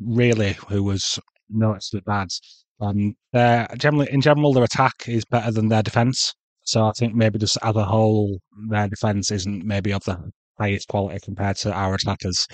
[0.00, 1.18] really who was
[1.48, 2.28] noticed noticeably bad.
[2.80, 3.14] Um,
[3.78, 6.34] generally, in general, their attack is better than their defence.
[6.64, 10.88] So I think maybe just as a whole, their defence isn't maybe of the highest
[10.88, 12.46] quality compared to our attackers.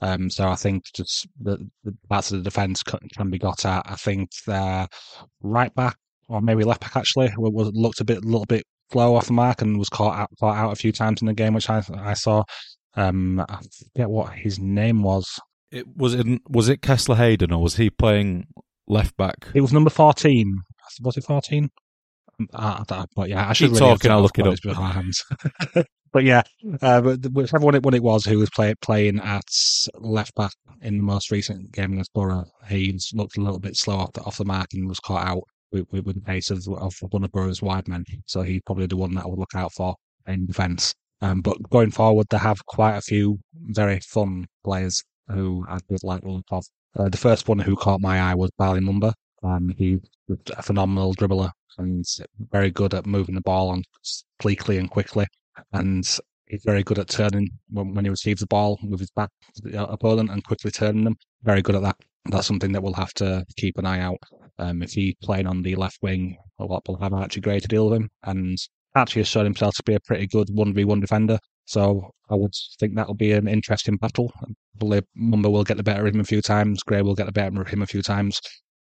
[0.00, 3.64] Um, so I think just the, the parts of the defence can, can, be got
[3.64, 3.82] at.
[3.84, 4.86] I think their
[5.42, 5.96] right back
[6.28, 8.64] or maybe left back actually, was looked a bit, a little bit
[8.94, 11.34] low off the mark and was caught out, caught out a few times in the
[11.34, 12.44] game, which I I saw.
[12.94, 13.60] Um, I
[13.94, 15.38] forget what his name was.
[15.70, 18.46] It was it was it Kesler Hayden or was he playing
[18.86, 19.48] left back?
[19.54, 20.58] It was number fourteen.
[21.02, 21.70] Was it fourteen?
[22.52, 22.84] Uh,
[23.16, 24.10] but yeah, I should really talking.
[24.10, 24.54] I'll look it up.
[26.12, 26.42] but yeah,
[26.80, 29.42] uh, but whichever one it, one it was who was play, playing at
[29.94, 33.96] left back in the most recent game against Boro, he looked a little bit slow
[33.96, 36.66] off the, off the mark and was caught out with, with, with the pace of,
[36.68, 38.04] of one of Boro's wide men.
[38.26, 39.94] So he's probably the one that I would look out for
[40.26, 40.94] in defence.
[41.20, 46.04] Um, but going forward, they have quite a few very fun players who I would
[46.04, 46.64] like to look of.
[46.96, 49.12] Uh, the first one who caught my eye was Bali Mumba.
[49.42, 50.00] Um, he's
[50.56, 52.04] a phenomenal dribbler and
[52.50, 53.82] very good at moving the ball on
[54.40, 55.26] sleekly and quickly.
[55.72, 56.04] And
[56.46, 59.62] he's very good at turning when, when he receives the ball with his back to
[59.62, 61.16] the opponent and quickly turning them.
[61.42, 61.96] Very good at that.
[62.26, 64.18] That's something that we'll have to keep an eye out.
[64.58, 67.68] Um, if he's playing on the left wing, a lot will have Archie Gray to
[67.68, 68.58] deal with him, and
[68.94, 71.38] Archie has shown himself to be a pretty good one v one defender.
[71.66, 74.32] So I would think that'll be an interesting battle.
[74.42, 74.46] I
[74.78, 76.82] believe Mumba will get the better of him a few times.
[76.82, 78.40] Gray will get the better of him a few times.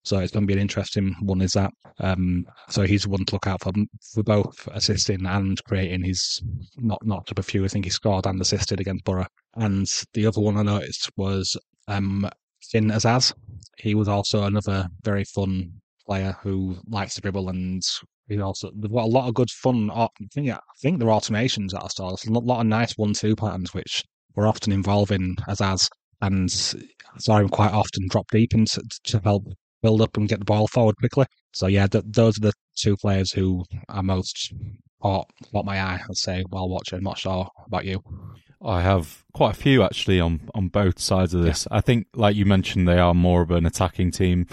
[0.05, 1.41] So it's going to be an interesting one.
[1.41, 1.71] Is that?
[1.99, 3.71] Um, so he's one to look out for
[4.13, 6.03] for both assisting and creating.
[6.03, 6.41] He's
[6.77, 7.63] not not to a few.
[7.63, 9.25] I think he scored and assisted against Boro.
[9.55, 11.55] And the other one I noticed was
[11.87, 12.29] um,
[12.73, 13.33] Finn Azaz.
[13.77, 15.71] He was also another very fun
[16.07, 17.81] player who likes to dribble and
[18.27, 19.91] he also they've got a lot of good fun.
[19.91, 21.91] I think I think there are automations at.
[21.97, 24.03] There's a lot of nice one-two patterns which
[24.35, 25.87] we're often involving Azaz,
[26.21, 29.45] and saw him quite often drop deep into to help
[29.83, 31.25] build up and get the ball forward quickly.
[31.53, 34.53] So yeah, th- those are the two players who are most
[35.01, 36.01] caught, caught my eye.
[36.09, 36.97] I'd say while watching.
[36.97, 38.01] I'm not sure about you.
[38.65, 41.67] I have quite a few actually on on both sides of this.
[41.69, 41.77] Yeah.
[41.77, 44.47] I think, like you mentioned, they are more of an attacking team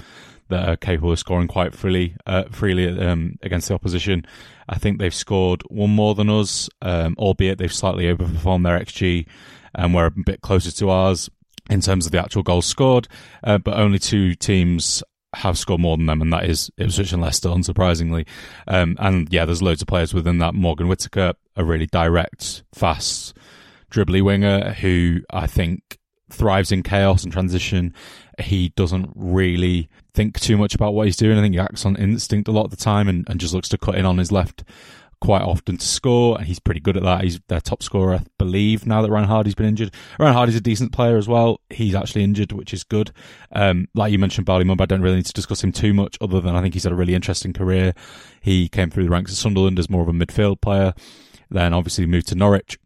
[0.49, 4.27] that are capable of scoring quite freely, uh, freely um, against the opposition.
[4.69, 9.27] I think they've scored one more than us, um, albeit they've slightly overperformed their xG,
[9.75, 11.31] and we're a bit closer to ours
[11.71, 13.07] in terms of the actual goals scored.
[13.45, 17.23] Uh, but only two teams have scored more than them, and that is Ipswich and
[17.23, 18.27] Leicester, unsurprisingly.
[18.67, 20.55] Um, and yeah, there's loads of players within that.
[20.55, 23.37] Morgan Whittaker, a really direct, fast
[23.91, 25.99] dribbly winger who I think
[26.31, 27.93] thrives in chaos and transition.
[28.41, 31.39] He doesn't really think too much about what he's doing.
[31.39, 33.69] I think he acts on instinct a lot of the time and, and just looks
[33.71, 34.65] to cut in on his left
[35.21, 37.23] quite often to score, and he's pretty good at that.
[37.23, 39.93] He's their top scorer, I believe, now that Ryan Hardie's been injured.
[40.19, 41.61] Ryan Hardie's a decent player as well.
[41.69, 43.13] He's actually injured, which is good.
[43.53, 46.17] Um, like you mentioned, Bali Mumba, I don't really need to discuss him too much,
[46.23, 47.93] other than I think he's had a really interesting career.
[48.41, 50.95] He came through the ranks of Sunderland as more of a midfield player,
[51.51, 52.79] then obviously moved to Norwich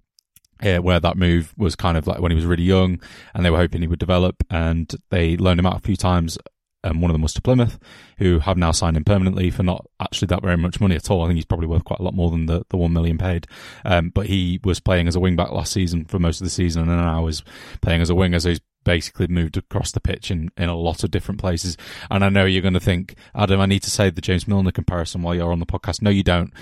[0.65, 3.01] where that move was kind of like when he was really young
[3.35, 6.39] and they were hoping he would develop and they loaned him out a few times.
[6.83, 7.79] And one of them was to Plymouth,
[8.19, 11.23] who have now signed him permanently for not actually that very much money at all.
[11.23, 13.47] I think he's probably worth quite a lot more than the, the one million paid.
[13.87, 16.51] Um, but he was playing as a wing back last season for most of the
[16.51, 17.43] season and now is
[17.81, 18.39] playing as a winger.
[18.39, 21.79] So he's basically moved across the pitch in, in a lot of different places.
[22.11, 24.71] And I know you're going to think, Adam, I need to say the James Milner
[24.71, 26.03] comparison while you're on the podcast.
[26.03, 26.53] No, you don't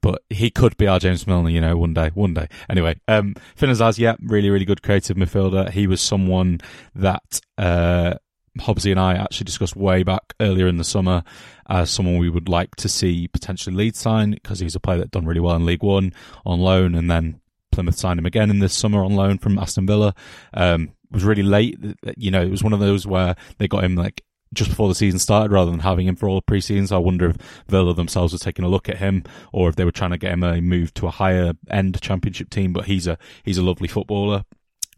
[0.00, 2.48] but he could be our James Milner, you know, one day, one day.
[2.68, 5.70] Anyway, um, Finn Azaz, yeah, really, really good creative midfielder.
[5.70, 6.60] He was someone
[6.94, 8.14] that, uh,
[8.58, 11.24] Hobbsy and I actually discussed way back earlier in the summer
[11.68, 15.10] as someone we would like to see potentially lead sign because he's a player that
[15.10, 16.12] done really well in League One
[16.44, 19.86] on loan and then Plymouth signed him again in this summer on loan from Aston
[19.86, 20.14] Villa.
[20.52, 21.78] Um, was really late.
[22.16, 24.22] You know, it was one of those where they got him like
[24.52, 26.86] just before the season started rather than having him for all pre-season.
[26.86, 27.36] So I wonder if
[27.68, 30.32] Villa themselves were taking a look at him or if they were trying to get
[30.32, 32.72] him a move to a higher end championship team.
[32.72, 34.44] But he's a he's a lovely footballer.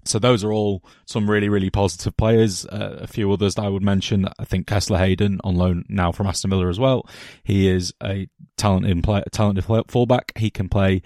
[0.06, 2.66] So those are all some really, really positive players.
[2.66, 4.28] Uh, a few others that I would mention.
[4.38, 7.08] I think Kesler Hayden on loan now from Aston Villa as well.
[7.42, 10.32] He is a talented play, talented fullback.
[10.36, 11.02] He can play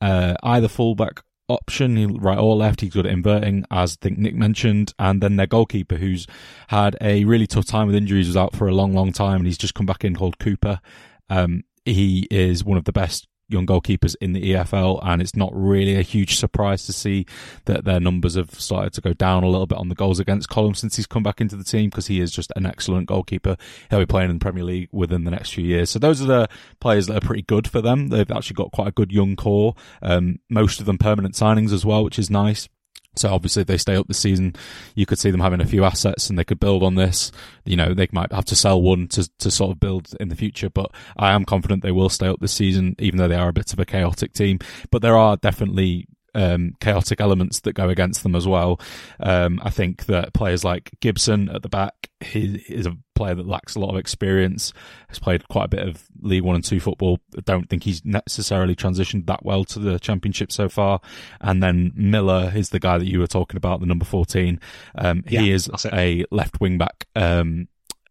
[0.00, 2.80] uh, either fullback option, right or left.
[2.80, 4.94] He's good at inverting, as I think Nick mentioned.
[4.98, 6.26] And then their goalkeeper, who's
[6.68, 9.46] had a really tough time with injuries, was out for a long, long time, and
[9.46, 10.80] he's just come back in called Cooper.
[11.28, 15.50] Um, he is one of the best young goalkeepers in the EFL, and it's not
[15.54, 17.26] really a huge surprise to see
[17.66, 20.48] that their numbers have started to go down a little bit on the goals against
[20.48, 23.56] column since he's come back into the team because he is just an excellent goalkeeper.
[23.90, 25.90] He'll be playing in the Premier League within the next few years.
[25.90, 26.48] So those are the
[26.80, 28.08] players that are pretty good for them.
[28.08, 31.84] They've actually got quite a good young core, um, most of them permanent signings as
[31.84, 32.68] well, which is nice.
[33.16, 34.54] So obviously, if they stay up this season,
[34.94, 37.32] you could see them having a few assets, and they could build on this.
[37.64, 40.36] You know, they might have to sell one to to sort of build in the
[40.36, 40.70] future.
[40.70, 43.52] But I am confident they will stay up this season, even though they are a
[43.52, 44.60] bit of a chaotic team.
[44.90, 48.80] But there are definitely um, chaotic elements that go against them as well.
[49.20, 53.46] Um, I think that players like Gibson at the back, he is a player that
[53.46, 54.72] lacks a lot of experience,
[55.08, 57.20] has played quite a bit of League One and Two football.
[57.36, 61.00] I don't think he's necessarily transitioned that well to the Championship so far.
[61.40, 64.60] And then Miller is the guy that you were talking about, the number 14.
[64.96, 67.06] Um, yeah, he is a left wing back.
[67.14, 67.68] Um,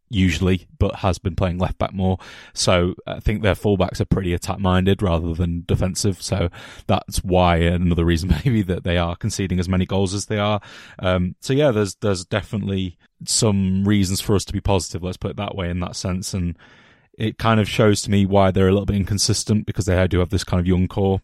[0.10, 2.18] usually, but has been playing left back more.
[2.54, 6.22] So I think their fullbacks are pretty attack minded rather than defensive.
[6.22, 6.50] So
[6.88, 10.60] that's why another reason maybe that they are conceding as many goals as they are.
[11.00, 15.04] Um, so yeah, there's there's definitely some reasons for us to be positive.
[15.04, 16.58] Let's put it that way in that sense, and
[17.18, 20.20] it kind of shows to me why they're a little bit inconsistent because they do
[20.20, 21.20] have this kind of young core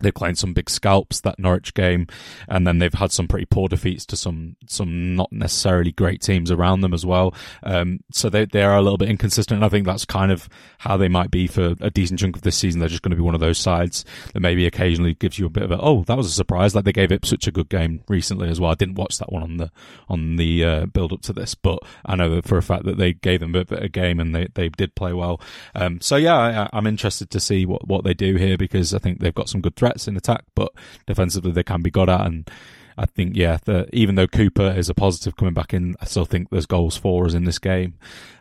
[0.00, 2.06] They've claimed some big scalps that Norwich game,
[2.48, 6.50] and then they've had some pretty poor defeats to some some not necessarily great teams
[6.50, 7.34] around them as well.
[7.62, 9.58] Um, so they they are a little bit inconsistent.
[9.58, 12.42] And I think that's kind of how they might be for a decent chunk of
[12.42, 12.80] this season.
[12.80, 15.50] They're just going to be one of those sides that maybe occasionally gives you a
[15.50, 16.74] bit of a oh that was a surprise.
[16.74, 18.70] Like they gave it such a good game recently as well.
[18.70, 19.70] I didn't watch that one on the
[20.08, 23.12] on the uh, build up to this, but I know for a fact that they
[23.12, 25.40] gave them a bit of a game and they they did play well.
[25.74, 28.98] Um, so yeah, I, I'm interested to see what what they do here because I
[28.98, 30.72] think they've got some good threats threats in attack, but
[31.06, 32.26] defensively they can be got at.
[32.26, 32.48] And
[32.96, 36.24] I think, yeah, the, even though Cooper is a positive coming back in, I still
[36.24, 37.94] think there's goals for us in this game.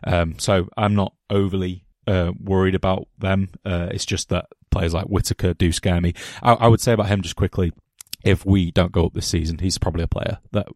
[0.04, 3.50] Um, so I'm not overly uh, worried about them.
[3.66, 6.14] Uh, it's just that players like Whittaker do scare me.
[6.42, 7.74] I, I would say about him just quickly,
[8.24, 10.68] if we don't go up this season, he's probably a player that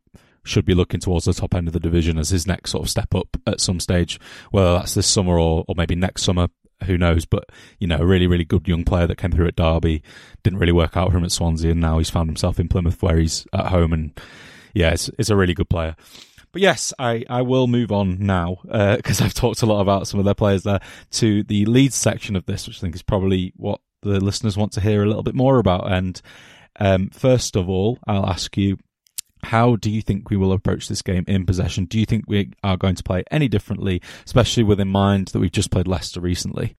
[0.44, 2.90] should be looking towards the top end of the division as his next sort of
[2.90, 6.48] step up at some stage, whether that's this summer or, or maybe next summer
[6.84, 7.26] who knows?
[7.26, 10.04] But you know, a really, really good young player that came through at Derby
[10.44, 13.02] didn't really work out for him at Swansea, and now he's found himself in Plymouth
[13.02, 14.20] where he's at home, and
[14.74, 15.96] yeah, it's it's a really good player.
[16.52, 20.08] But yes, I, I will move on now because uh, I've talked a lot about
[20.08, 23.02] some of their players there to the Leeds section of this, which I think is
[23.02, 25.92] probably what the listeners want to hear a little bit more about.
[25.92, 26.22] And
[26.80, 28.78] um, first of all, I'll ask you
[29.44, 31.86] how do you think we will approach this game in possession?
[31.86, 35.40] Do you think we are going to play any differently, especially with in mind that
[35.40, 36.76] we've just played Leicester recently?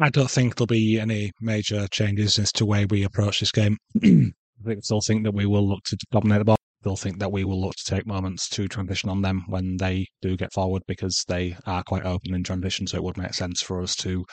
[0.00, 3.78] I don't think there'll be any major changes as to way we approach this game.
[4.02, 4.32] I
[4.64, 6.56] think still think that we will look to dominate the ball.
[6.82, 10.06] They'll think that we will look to take moments to transition on them when they
[10.20, 12.86] do get forward because they are quite open in transition.
[12.86, 14.24] So it would make sense for us to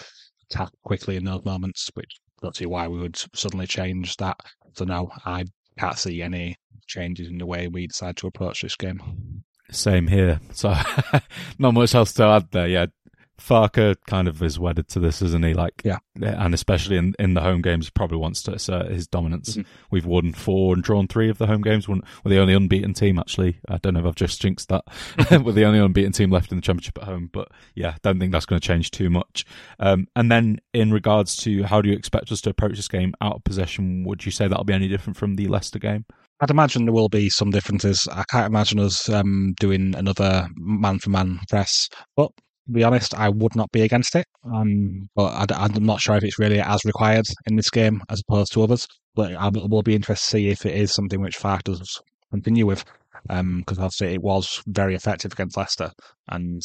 [0.50, 4.38] attack quickly in those moments, which I don't see why we would suddenly change that.
[4.74, 5.46] So no, I
[5.78, 6.58] can't see any
[6.88, 9.44] changes in the way we decide to approach this game.
[9.72, 10.40] Same here.
[10.54, 10.76] So
[11.60, 12.68] not much else to add there.
[12.68, 12.88] Yeah,
[13.42, 15.54] Farke kind of is wedded to this, isn't he?
[15.54, 19.08] Like, yeah, and especially in, in the home games, he probably wants to assert his
[19.08, 19.56] dominance.
[19.56, 19.62] Mm-hmm.
[19.90, 21.88] We've won four and drawn three of the home games.
[21.88, 23.60] We're the only unbeaten team, actually.
[23.68, 24.84] I don't know if I've just jinxed that.
[25.44, 28.32] we're the only unbeaten team left in the championship at home, but yeah, don't think
[28.32, 29.46] that's going to change too much.
[29.80, 33.14] Um, and then in regards to how do you expect us to approach this game
[33.22, 36.06] out of possession, would you say that'll be any different from the Leicester game?
[36.42, 38.08] I'd imagine there will be some differences.
[38.12, 42.32] I can't imagine us um, doing another man for man press, but
[42.72, 44.26] to be honest, I would not be against it.
[44.46, 48.22] Um, but I, am not sure if it's really as required in this game as
[48.22, 48.88] opposed to others.
[49.14, 52.02] But I will be interested to see if it is something which Farke does
[52.32, 52.86] continue with.
[53.28, 55.92] Because um, obviously it was very effective against Leicester,
[56.30, 56.60] and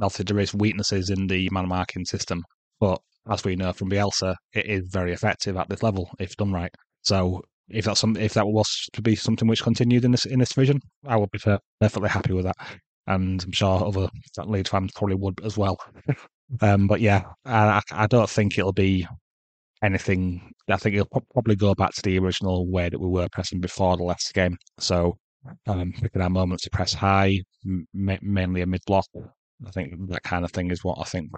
[0.00, 2.44] obviously there is weaknesses in the man marking system.
[2.78, 6.52] But as we know from Bielsa, it is very effective at this level if done
[6.52, 6.70] right.
[7.02, 10.38] So if that's some, if that was to be something which continued in this in
[10.38, 11.40] this division, I would be
[11.80, 12.56] perfectly happy with that
[13.06, 14.08] and I'm sure other
[14.44, 15.78] Leeds fans probably would as well.
[16.60, 19.06] um, but yeah, I, I don't think it'll be
[19.82, 20.52] anything.
[20.68, 23.96] I think it'll probably go back to the original way that we were pressing before
[23.96, 24.56] the last game.
[24.78, 25.18] So
[25.66, 29.06] um, picking our moments to press high, m- mainly a mid block.
[29.66, 31.30] I think that kind of thing is what I think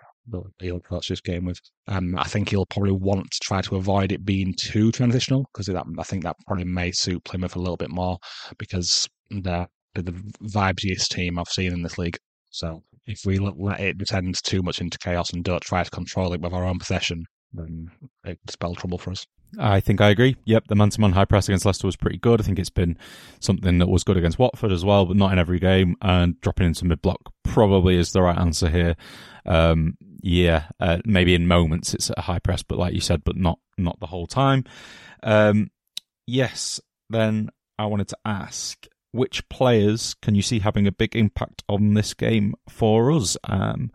[0.59, 1.61] he'll approach this game with.
[1.87, 5.69] Um, I think he'll probably want to try to avoid it being too transitional because
[5.69, 8.19] I think that probably may suit Plymouth a little bit more
[8.59, 12.19] because they're, they're the vibesiest team I've seen in this league.
[12.51, 16.33] So if we let it descend too much into chaos and don't try to control
[16.33, 17.91] it with our own possession, then
[18.25, 19.25] it spell trouble for us.
[19.59, 20.37] I think I agree.
[20.45, 22.41] Yep, the man-to-man high press against Leicester was pretty good.
[22.41, 22.99] I think it's been
[23.41, 25.97] something that was good against Watford as well, but not in every game.
[26.03, 28.95] And dropping into mid-block probably is the right answer here.
[29.47, 33.37] Um, yeah, uh, maybe in moments it's a high press, but like you said, but
[33.37, 34.65] not not the whole time.
[35.23, 35.71] Um,
[36.27, 38.87] yes, then I wanted to ask
[39.19, 43.37] which players can you see having a big impact on this game for us?
[43.45, 43.91] Um,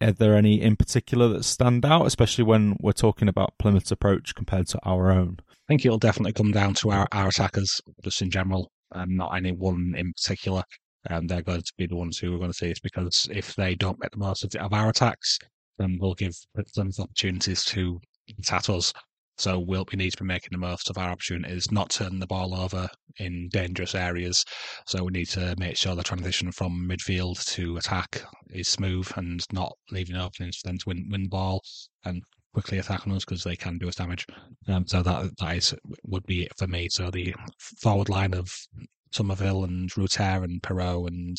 [0.00, 4.34] are there any in particular that stand out, especially when we're talking about Plymouth's approach
[4.34, 5.38] compared to our own?
[5.50, 9.34] I think it'll definitely come down to our, our attackers, just in general, um, not
[9.36, 10.62] any one in particular.
[11.10, 13.54] Um, they're going to be the ones who are going to see it because if
[13.56, 15.38] they don't make the most of our attacks,
[15.78, 16.34] then we'll give
[16.74, 18.00] them opportunities to
[18.38, 18.92] attack us.
[19.36, 22.26] So we'll, we need to be making the most of our opportunities, not turning the
[22.26, 24.44] ball over in dangerous areas.
[24.86, 29.44] So we need to make sure the transition from midfield to attack is smooth and
[29.52, 31.62] not leaving openings for them to win, win the ball
[32.04, 32.22] and
[32.52, 34.24] quickly attack on us because they can do us damage.
[34.68, 35.74] Um, so that that is
[36.04, 36.88] would be it for me.
[36.88, 37.34] So the
[37.80, 38.48] forward line of
[39.12, 41.36] Summerville and Rutter and Piroe and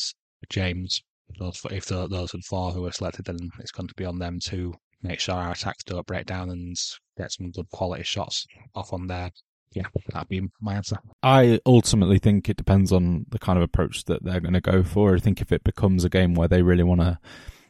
[0.50, 1.02] James,
[1.38, 4.38] those, if those are four who are selected, then it's going to be on them
[4.46, 4.74] to
[5.06, 6.76] make sure our attacks don't break down and
[7.16, 9.30] get some good quality shots off on there.
[9.72, 10.96] Yeah, that'd be my answer.
[11.22, 14.82] I ultimately think it depends on the kind of approach that they're going to go
[14.82, 15.14] for.
[15.14, 17.18] I think if it becomes a game where they really want to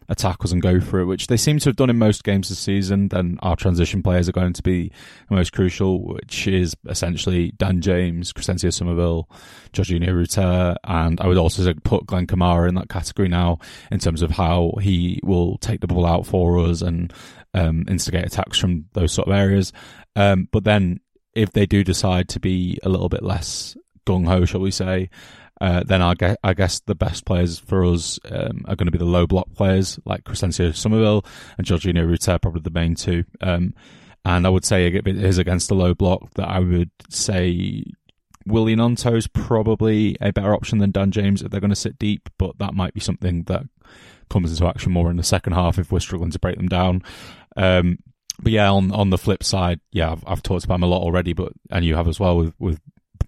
[0.08, 2.48] attack us and go for it, which they seem to have done in most games
[2.48, 4.90] this season, then our transition players are going to be
[5.28, 9.28] the most crucial, which is essentially Dan James, Crysencio Summerville,
[9.72, 13.58] Georginio Rutter, and I would also put Glenn Kamara in that category now
[13.90, 17.12] in terms of how he will take the ball out for us and
[17.54, 19.72] um, instigate attacks from those sort of areas.
[20.14, 21.00] Um, but then
[21.34, 23.76] if they do decide to be a little bit less
[24.06, 25.10] gung ho, shall we say,
[25.60, 28.92] uh, then I guess, I guess the best players for us um, are going to
[28.92, 31.24] be the low block players like Crysencio Summerville
[31.56, 33.24] and Georginio Rutter, probably the main two.
[33.40, 33.74] Um,
[34.24, 37.84] and I would say it is against the low block, that I would say
[38.44, 41.98] Willy Gnonto is probably a better option than Dan James if they're going to sit
[41.98, 43.62] deep, but that might be something that
[44.28, 47.02] comes into action more in the second half if we're struggling to break them down.
[47.56, 47.98] Um,
[48.40, 51.02] but yeah, on on the flip side, yeah, I've, I've talked about them a lot
[51.02, 52.80] already, but and you have as well with with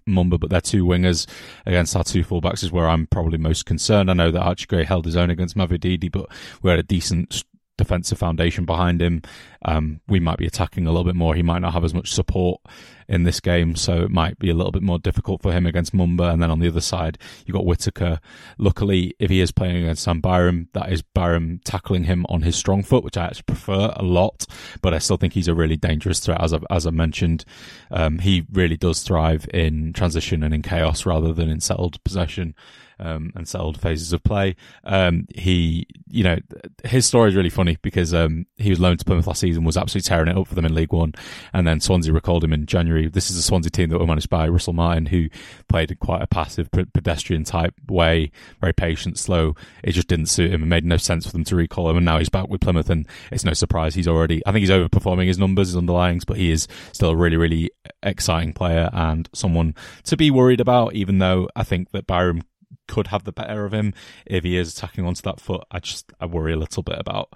[0.09, 1.27] Mumba, but their two wingers
[1.65, 4.09] against our two fullbacks is where I'm probably most concerned.
[4.09, 6.27] I know that Archie Gray held his own against Mavididi, but
[6.61, 7.43] we had a decent
[7.77, 9.21] defensive foundation behind him.
[9.63, 11.33] Um, we might be attacking a little bit more.
[11.33, 12.61] He might not have as much support
[13.09, 15.93] in this game, so it might be a little bit more difficult for him against
[15.93, 16.31] Mumba.
[16.31, 18.19] And then on the other side, you've got Whittaker.
[18.59, 22.55] Luckily, if he is playing against Sam Byram, that is Byram tackling him on his
[22.55, 24.45] strong foot, which I actually prefer a lot.
[24.83, 27.45] But I still think he's a really dangerous threat, as I, as I mentioned.
[27.89, 32.53] Um, he really does thrive in transition and in chaos rather than in settled possession
[32.99, 34.55] um, and settled phases of play.
[34.83, 36.37] Um, he, you know,
[36.83, 39.77] his story is really funny because um, he was loaned to Plymouth last season, was
[39.77, 41.13] absolutely tearing it up for them in League One,
[41.53, 42.98] and then Swansea recalled him in January.
[43.07, 45.29] This is a Swansea team that were managed by Russell Martin, who
[45.67, 49.55] played in quite a passive, pedestrian type way, very patient, slow.
[49.83, 50.63] It just didn't suit him.
[50.63, 52.89] It made no sense for them to recall him, and now he's back with Plymouth,
[52.89, 54.45] and it's no surprise he's already.
[54.45, 57.71] I think he's overperforming his numbers, his underlyings, but he is still a really, really
[58.03, 60.93] exciting player and someone to be worried about.
[60.93, 62.41] Even though I think that Byram
[62.89, 63.93] could have the better of him
[64.25, 65.63] if he is attacking onto that foot.
[65.71, 67.31] I just I worry a little bit about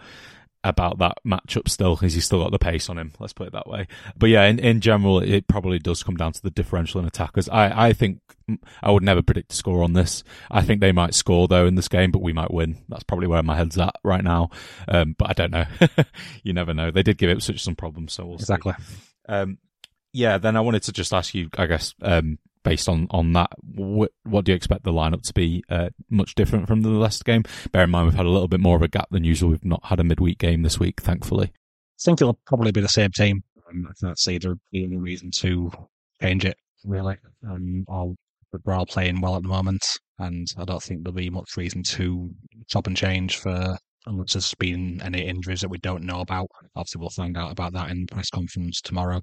[0.63, 3.11] about that matchup still because he's still got the pace on him.
[3.19, 3.87] Let's put it that way.
[4.17, 7.49] But yeah, in, in general, it probably does come down to the differential in attackers.
[7.49, 8.21] I, I think
[8.81, 10.23] I would never predict a score on this.
[10.49, 12.77] I think they might score though in this game, but we might win.
[12.87, 14.49] That's probably where my head's at right now.
[14.87, 15.65] Um, but I don't know.
[16.43, 16.91] you never know.
[16.91, 18.73] They did give Ipswich some problems, so we'll exactly.
[19.27, 19.57] Um,
[20.13, 20.37] yeah.
[20.37, 24.11] Then I wanted to just ask you, I guess, um, based on on that, what,
[24.23, 25.63] what do you expect the lineup to be?
[25.69, 27.43] Uh, much different from the Leicester game.
[27.71, 29.49] Bear in mind we've had a little bit more of a gap than usual.
[29.49, 31.47] We've not had a midweek game this week, thankfully.
[31.47, 33.43] I think it'll probably be the same team.
[33.69, 35.71] Um, I can't see there being any reason to
[36.21, 37.17] change it really.
[37.47, 39.83] Um, we're all playing well at the moment,
[40.19, 42.29] and I don't think there'll be much reason to
[42.67, 46.47] chop and change for unless there's been any injuries that we don't know about.
[46.75, 49.21] Obviously, we'll find out about that in press conference tomorrow.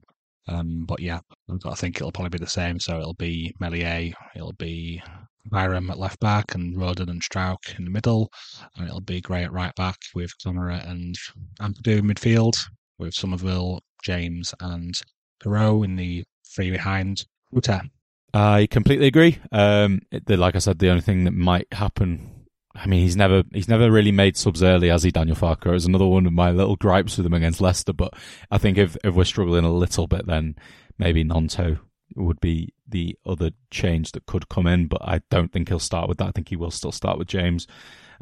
[0.49, 1.20] Um, but yeah,
[1.64, 2.80] I think it'll probably be the same.
[2.80, 5.03] So it'll be Meslier, it'll be
[5.47, 8.30] Byram at left back, and Rodon and Struijk in the middle,
[8.76, 11.14] and it'll be Gray at right back with Kamara and
[11.61, 12.55] Ampadu in midfield
[12.99, 14.95] with Summerville, James, and
[15.43, 16.24] Piroe in the
[16.55, 17.82] three behind Rutter.
[18.32, 19.38] I completely agree.
[19.51, 22.39] Um, it, like I said, the only thing that might happen.
[22.83, 25.74] I mean, he's never he's never really made subs early, has he, Daniel Farke?
[25.74, 27.93] Is another one of my little gripes with him against Leicester.
[27.93, 28.14] But
[28.51, 30.57] I think if if we're struggling a little bit, then
[30.99, 31.78] maybe Gnonto
[32.16, 34.87] would be the other change that could come in.
[34.87, 36.28] But I don't think he'll start with that.
[36.28, 37.66] I think he will still start with James.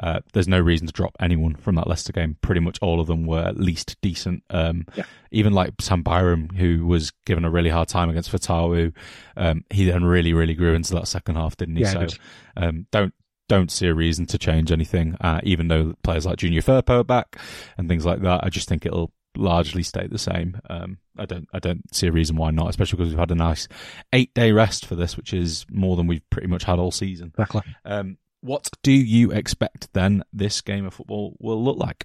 [0.00, 2.36] Uh, there's no reason to drop anyone from that Leicester game.
[2.40, 4.42] Pretty much all of them were at least decent.
[4.50, 5.04] Um, yeah.
[5.30, 8.92] Even like Sam Byram, who was given a really hard time against Fatawu,
[9.36, 11.82] um, he then really, really grew into that second half, didn't he?
[11.82, 12.16] Yeah, so
[12.56, 13.12] um, don't
[13.48, 15.16] don't see a reason to change anything.
[15.20, 17.38] Uh, even though players like Junior Firpo are back
[17.76, 20.60] and things like that, I just think it'll largely stay the same.
[20.68, 23.36] Um, I don't I don't see a reason why not, especially because we've had a
[23.36, 23.68] nice
[24.12, 27.32] eight day rest for this, which is more than we've pretty much had all season.
[27.34, 27.62] Exactly.
[27.84, 32.04] Um, what do you expect then this game of football will look like?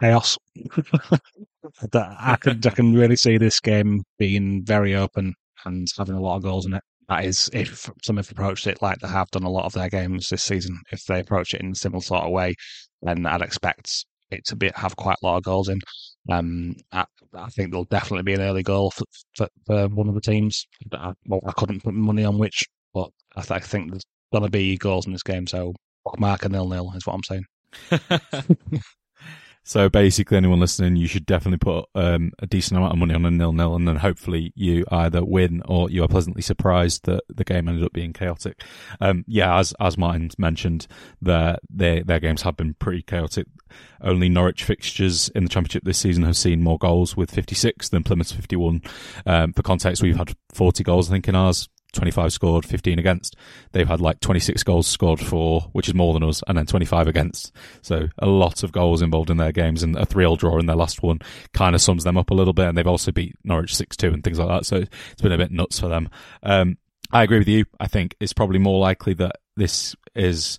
[0.00, 0.38] Chaos.
[1.92, 6.36] I can I can really see this game being very open and having a lot
[6.36, 6.84] of goals in it.
[7.08, 10.28] That is, if Plymouth approached it like they have done a lot of their games
[10.28, 12.54] this season, if they approach it in a similar sort of way,
[13.02, 15.80] then I'd expect it to be have quite a lot of goals in.
[16.30, 19.04] Um, I, I think there'll definitely be an early goal for,
[19.36, 20.66] for, for one of the teams.
[20.92, 24.44] I, well, I couldn't put money on which, but I, th- I think there's going
[24.44, 25.46] to be goals in this game.
[25.46, 25.74] So
[26.18, 27.44] mark a nil nil is what I'm saying.
[29.68, 33.26] so basically, anyone listening, you should definitely put um, a decent amount of money on
[33.26, 37.22] a nil nil, and then hopefully you either win or you are pleasantly surprised that
[37.28, 38.62] the game ended up being chaotic.
[38.98, 40.86] Um, yeah, as as Martin mentioned,
[41.20, 43.46] their their their games have been pretty chaotic.
[44.00, 48.04] Only Norwich fixtures in the Championship this season have seen more goals with 56 than
[48.04, 48.80] Plymouth's 51.
[49.26, 51.68] Um, for context, we've had 40 goals, I think, in ours.
[51.92, 53.36] 25 scored, 15 against.
[53.72, 57.08] They've had like 26 goals scored for, which is more than us, and then 25
[57.08, 57.52] against.
[57.82, 60.66] So a lot of goals involved in their games, and a 3 all draw in
[60.66, 61.20] their last one
[61.54, 62.68] kind of sums them up a little bit.
[62.68, 64.66] And they've also beat Norwich 6 2 and things like that.
[64.66, 66.08] So it's been a bit nuts for them.
[66.42, 66.78] Um,
[67.10, 67.64] I agree with you.
[67.80, 70.58] I think it's probably more likely that this is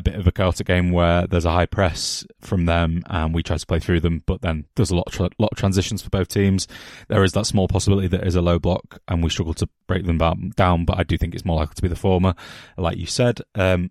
[0.00, 3.42] a bit of a chaotic game where there's a high press from them and we
[3.42, 6.02] try to play through them, but then there's a lot of tra- lot of transitions
[6.02, 6.66] for both teams.
[7.08, 10.06] There is that small possibility that is a low block and we struggle to break
[10.06, 10.18] them
[10.56, 12.34] down, but I do think it's more likely to be the former,
[12.76, 13.40] like you said.
[13.54, 13.90] Um,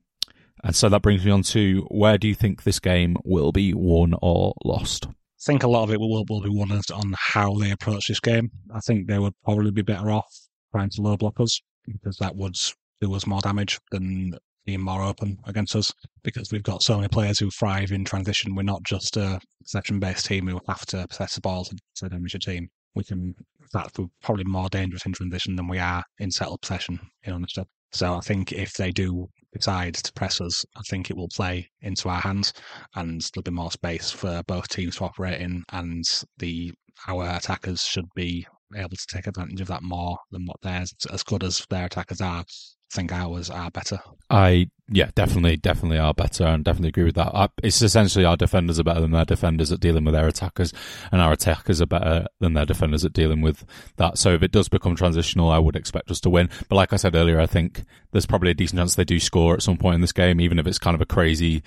[0.64, 3.74] and so that brings me on to where do you think this game will be
[3.74, 5.06] won or lost?
[5.08, 8.20] I think a lot of it will, will be won on how they approach this
[8.20, 8.52] game.
[8.74, 10.34] I think they would probably be better off
[10.72, 12.56] trying to low block us because that would
[13.00, 14.34] do us more damage than
[14.70, 15.92] being more open against us
[16.22, 18.54] because we've got so many players who thrive in transition.
[18.54, 22.36] We're not just a possession based team who have to possess the ball to, damage
[22.36, 22.70] a team.
[22.94, 23.34] We can,
[23.74, 27.64] fact, probably more dangerous in transition than we are in settled possession, in honesty.
[27.94, 31.68] So I think if they do decide to press us, I think it will play
[31.82, 32.54] into our hands
[32.96, 36.04] and there'll be more space for both teams to operate in and
[36.38, 36.74] the
[37.08, 38.46] our attackers should be
[38.76, 42.22] able to take advantage of that more than what theirs as good as their attackers
[42.22, 42.46] are
[42.92, 44.00] think ours are better.
[44.30, 47.34] I yeah, definitely, definitely are better, and definitely agree with that.
[47.36, 50.74] I, it's essentially our defenders are better than their defenders at dealing with their attackers,
[51.12, 53.64] and our attackers are better than their defenders at dealing with
[53.98, 54.18] that.
[54.18, 56.50] So if it does become transitional, I would expect us to win.
[56.68, 59.54] But like I said earlier, I think there's probably a decent chance they do score
[59.54, 61.62] at some point in this game, even if it's kind of a crazy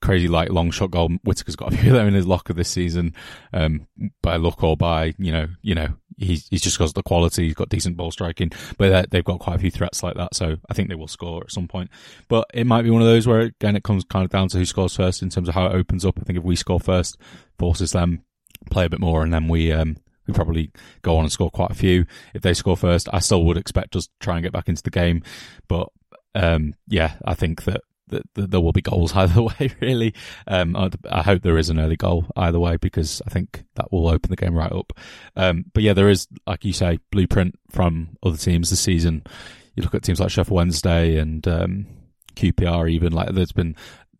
[0.00, 1.10] crazy like long shot goal.
[1.24, 3.14] Whittaker's got a few of them in his locker this season,
[3.52, 3.86] um,
[4.22, 5.88] by luck or by you know you know
[6.18, 7.46] he's he's just got the quality.
[7.46, 10.34] He's got decent ball striking, but they've got quite a few threats like that.
[10.34, 11.90] So I think they will score at some point.
[12.28, 14.58] But it might be one of those where again it comes kind of down to
[14.58, 16.18] who scores first in terms of how it opens up.
[16.20, 17.18] I think if we score first,
[17.58, 18.22] forces them
[18.70, 19.96] play a bit more, and then we um,
[20.26, 20.70] we probably
[21.02, 22.06] go on and score quite a few.
[22.34, 24.82] If they score first, I still would expect us to try and get back into
[24.82, 25.22] the game.
[25.68, 25.88] But
[26.34, 27.80] um, yeah, I think that
[28.10, 29.70] that, there will be goals either way.
[29.80, 30.14] Really,
[30.46, 33.92] um, I, I, hope there is an early goal either way because I think that
[33.92, 34.92] will open the game right up.
[35.36, 39.24] Um, but yeah, there is, like you say, blueprint from other teams this season.
[39.74, 41.86] You look at teams like Sheffield Wednesday and um,
[42.34, 42.90] QPR.
[42.90, 43.76] Even like there's been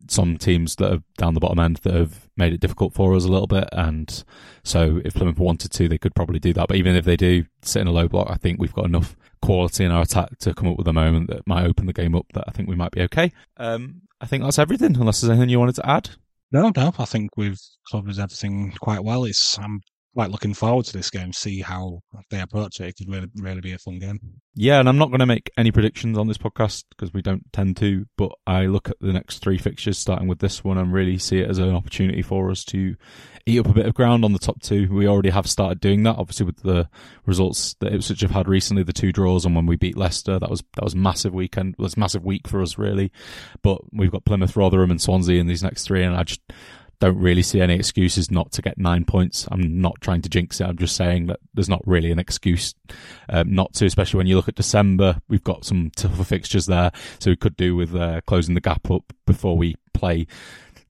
[0.07, 3.23] some teams that are down the bottom end that have made it difficult for us
[3.23, 3.67] a little bit.
[3.71, 4.23] And
[4.63, 6.67] so if Plymouth wanted to, they could probably do that.
[6.67, 9.15] But even if they do sit in a low block, I think we've got enough
[9.41, 12.15] quality in our attack to come up with a moment that might open the game
[12.15, 13.31] up that I think we might be okay.
[13.57, 16.09] Um, I think that's everything, unless there's anything you wanted to add.
[16.51, 17.59] No, no, I think we've
[17.91, 19.23] covered everything quite well.
[19.23, 19.81] It's I'm
[20.13, 22.87] quite looking forward to this game, see how they approach it.
[22.87, 24.19] It could really, really be a fun game.
[24.53, 27.51] Yeah, and I'm not going to make any predictions on this podcast because we don't
[27.53, 30.91] tend to, but I look at the next three fixtures, starting with this one, and
[30.91, 32.95] really see it as an opportunity for us to
[33.45, 34.93] eat up a bit of ground on the top two.
[34.93, 36.89] We already have started doing that, obviously with the
[37.25, 40.49] results that Ipswich have had recently, the two draws, and when we beat Leicester, that
[40.49, 43.11] was that was massive weekend, was massive week for us really.
[43.61, 46.41] But we've got Plymouth, Rotherham, and Swansea in these next three, and I just
[47.01, 49.47] don't really see any excuses not to get nine points.
[49.51, 50.65] I'm not trying to jinx it.
[50.65, 52.75] I'm just saying that there's not really an excuse
[53.27, 55.19] um, not to, especially when you look at December.
[55.27, 58.91] We've got some tougher fixtures there, so we could do with uh, closing the gap
[58.91, 60.27] up before we play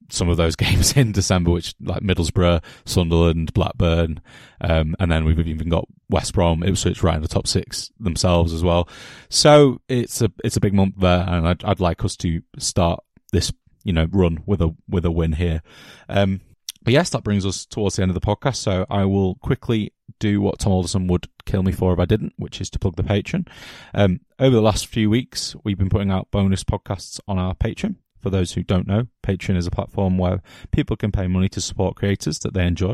[0.09, 4.19] some of those games in December, which like Middlesbrough, Sunderland, Blackburn,
[4.59, 8.51] um, and then we've even got West Brom, Ipswich right in the top six themselves
[8.51, 8.89] as well.
[9.29, 13.01] So it's a it's a big month there, and I'd, I'd like us to start
[13.31, 13.53] this
[13.83, 15.61] you know run with a with a win here.
[16.09, 16.41] Um,
[16.83, 18.55] but yes, that brings us towards the end of the podcast.
[18.57, 22.33] So I will quickly do what Tom Alderson would kill me for if I didn't,
[22.37, 23.47] which is to plug the Patreon.
[23.93, 27.95] Um, over the last few weeks, we've been putting out bonus podcasts on our Patreon.
[28.21, 31.61] For those who don't know, Patreon is a platform where people can pay money to
[31.61, 32.93] support creators that they enjoy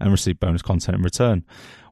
[0.00, 1.44] and receive bonus content in return.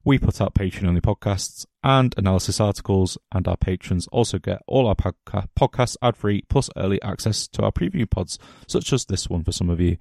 [0.04, 4.86] We put out Patreon only podcasts and analysis articles, and our patrons also get all
[4.86, 9.28] our podca- podcasts ad free plus early access to our preview pods, such as this
[9.28, 9.96] one for some of you.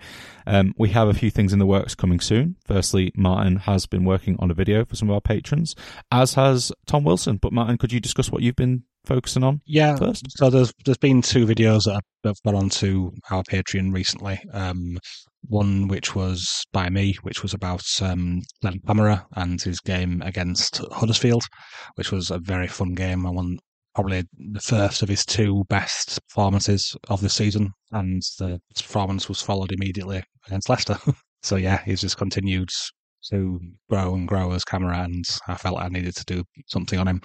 [0.48, 2.56] Um, we have a few things in the works coming soon.
[2.66, 5.76] Firstly, Martin has been working on a video for some of our patrons,
[6.12, 7.38] as has Tom Wilson.
[7.38, 9.62] But Martin, could you discuss what you've been focusing on?
[9.66, 10.26] Yeah, first?
[10.38, 14.40] so there's there's been two videos that I've got onto our Patreon recently.
[14.52, 14.98] Um,
[15.48, 20.82] one which was by me, which was about um, Glenn Kamara and his game against
[20.92, 21.44] Huddersfield,
[21.96, 23.26] which was a very fun game.
[23.26, 23.58] I won
[23.96, 24.24] probably
[24.54, 29.72] the first of his two best performances of the season, and the performance was followed
[29.72, 30.98] immediately against Leicester.
[31.44, 32.70] so yeah, he's just continued
[33.30, 37.08] to grow and grow as Kamara, and I felt I needed to do something on
[37.08, 37.22] him.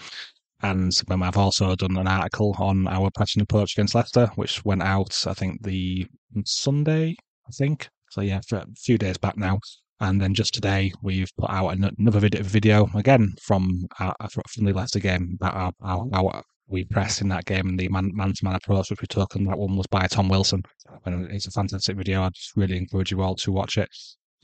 [0.62, 5.23] And I've also done an article on our passing approach against Leicester, which went out,
[5.27, 6.07] I think, the
[6.45, 7.14] Sunday,
[7.47, 7.89] I think.
[8.17, 9.59] So yeah, a few days back now.
[10.01, 14.17] And then just today, we've put out another video again from our,
[14.49, 17.91] from the Leicester game about our, our, our we pressed in that game and the
[17.91, 20.62] man to man approach which we took, and that one was by Tom Wilson.
[21.05, 22.23] And it's a fantastic video.
[22.23, 23.91] I just really encourage you all to watch it,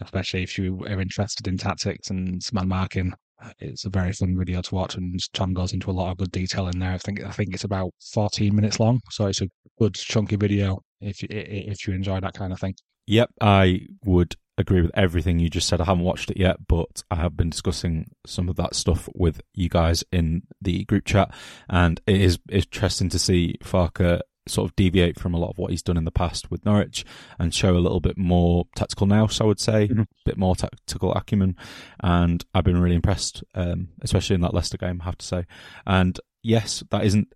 [0.02, 3.14] especially if you are interested in tactics and man marking.
[3.58, 6.30] It's a very fun video to watch, and Tom goes into a lot of good
[6.30, 6.92] detail in there.
[6.92, 9.48] I think I think it's about 14 minutes long, so it's a
[9.78, 12.74] good chunky video if you, if you enjoy that kind of thing.
[13.06, 15.80] Yep, I would agree with everything you just said.
[15.80, 19.40] I haven't watched it yet, but I have been discussing some of that stuff with
[19.54, 21.34] you guys in the group chat,
[21.68, 25.70] and it is interesting to see Farke sort of deviate from a lot of what
[25.70, 27.04] he's done in the past with Norwich
[27.38, 30.00] and show a little bit more tactical nous, I would say, mm-hmm.
[30.00, 31.56] a bit more tactical acumen.
[32.00, 35.46] And I've been really impressed, um, especially in that Leicester game, I have to say.
[35.86, 37.32] And yes, that isn't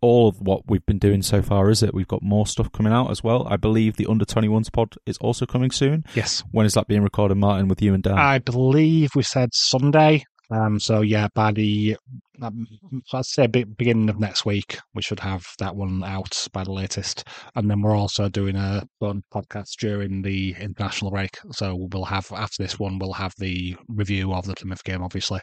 [0.00, 1.94] all of what we've been doing so far, is it?
[1.94, 3.46] We've got more stuff coming out as well.
[3.48, 6.04] I believe the under 21s pod is also coming soon.
[6.14, 6.42] Yes.
[6.50, 8.18] When is that being recorded, Martin, with you and Dan?
[8.18, 10.24] I believe we said Sunday.
[10.50, 11.96] Um, so yeah, by the
[12.42, 12.66] um,
[13.12, 17.24] I'd say beginning of next week, we should have that one out by the latest.
[17.54, 21.38] And then we're also doing a podcast during the international break.
[21.52, 25.40] So we'll have after this one, we'll have the review of the Plymouth game, obviously,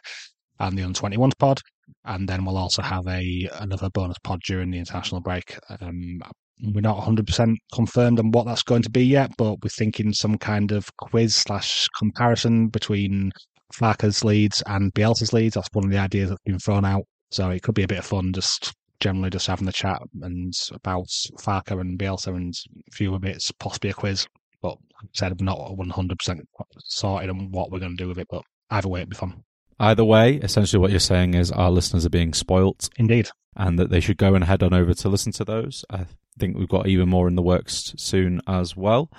[0.58, 1.60] and the under 21s pod,
[2.04, 5.58] and then we'll also have a another bonus pod during the international break.
[5.80, 6.20] Um,
[6.60, 10.36] we're not 100% confirmed on what that's going to be yet, but we're thinking some
[10.38, 13.30] kind of quiz slash comparison between
[13.72, 15.54] Farke's Leeds and Bielsa's Leeds.
[15.54, 17.04] That's one of the ideas that's been thrown out.
[17.30, 20.52] So it could be a bit of fun, just generally just having the chat and
[20.72, 21.06] about
[21.38, 22.54] Farke and Bielsa and
[22.88, 24.26] a few bits, possibly a quiz.
[24.60, 26.40] But I said I'm not 100%
[26.80, 29.44] sorted on what we're going to do with it, but either way, it'd be fun.
[29.80, 32.88] Either way, essentially what you're saying is our listeners are being spoilt.
[32.96, 33.28] Indeed.
[33.56, 35.84] And that they should go and head on over to listen to those.
[35.90, 36.06] I
[36.38, 39.10] think we've got even more in the works soon as well.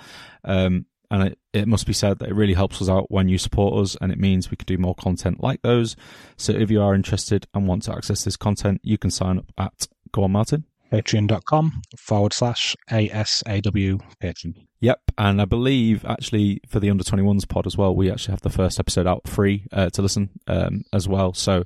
[0.44, 3.36] Um, and it, it must be said that it really helps us out when you
[3.36, 5.96] support us and it means we can do more content like those.
[6.36, 9.52] So if you are interested and want to access this content, you can sign up
[9.58, 10.64] at, go on Martin.
[10.92, 14.54] Patreon.com forward slash ASAW Patreon.
[14.80, 18.40] Yep, and I believe actually for the under 21s pod as well, we actually have
[18.40, 21.34] the first episode out free uh, to listen um, as well.
[21.34, 21.64] So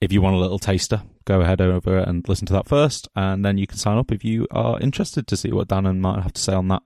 [0.00, 3.44] if you want a little taster, go ahead over and listen to that first, and
[3.44, 6.22] then you can sign up if you are interested to see what Dan and Martin
[6.22, 6.82] have to say on that.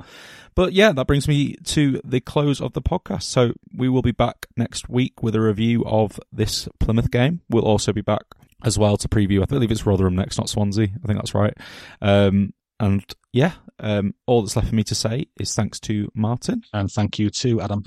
[0.54, 3.22] But yeah, that brings me to the close of the podcast.
[3.22, 7.42] So we will be back next week with a review of this Plymouth game.
[7.48, 8.22] We'll also be back
[8.64, 9.42] as well to preview.
[9.42, 10.88] I believe it's Rotherham next, not Swansea.
[11.02, 11.54] I think that's right.
[12.00, 16.62] Um, and yeah, um, all that's left for me to say is thanks to Martin.
[16.72, 17.84] And thank you to Adam.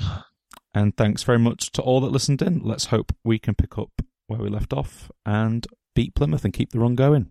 [0.74, 2.60] And thanks very much to all that listened in.
[2.60, 3.92] Let's hope we can pick up
[4.28, 7.30] where we left off and beat Plymouth and keep the run going.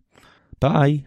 [0.60, 1.06] Bye.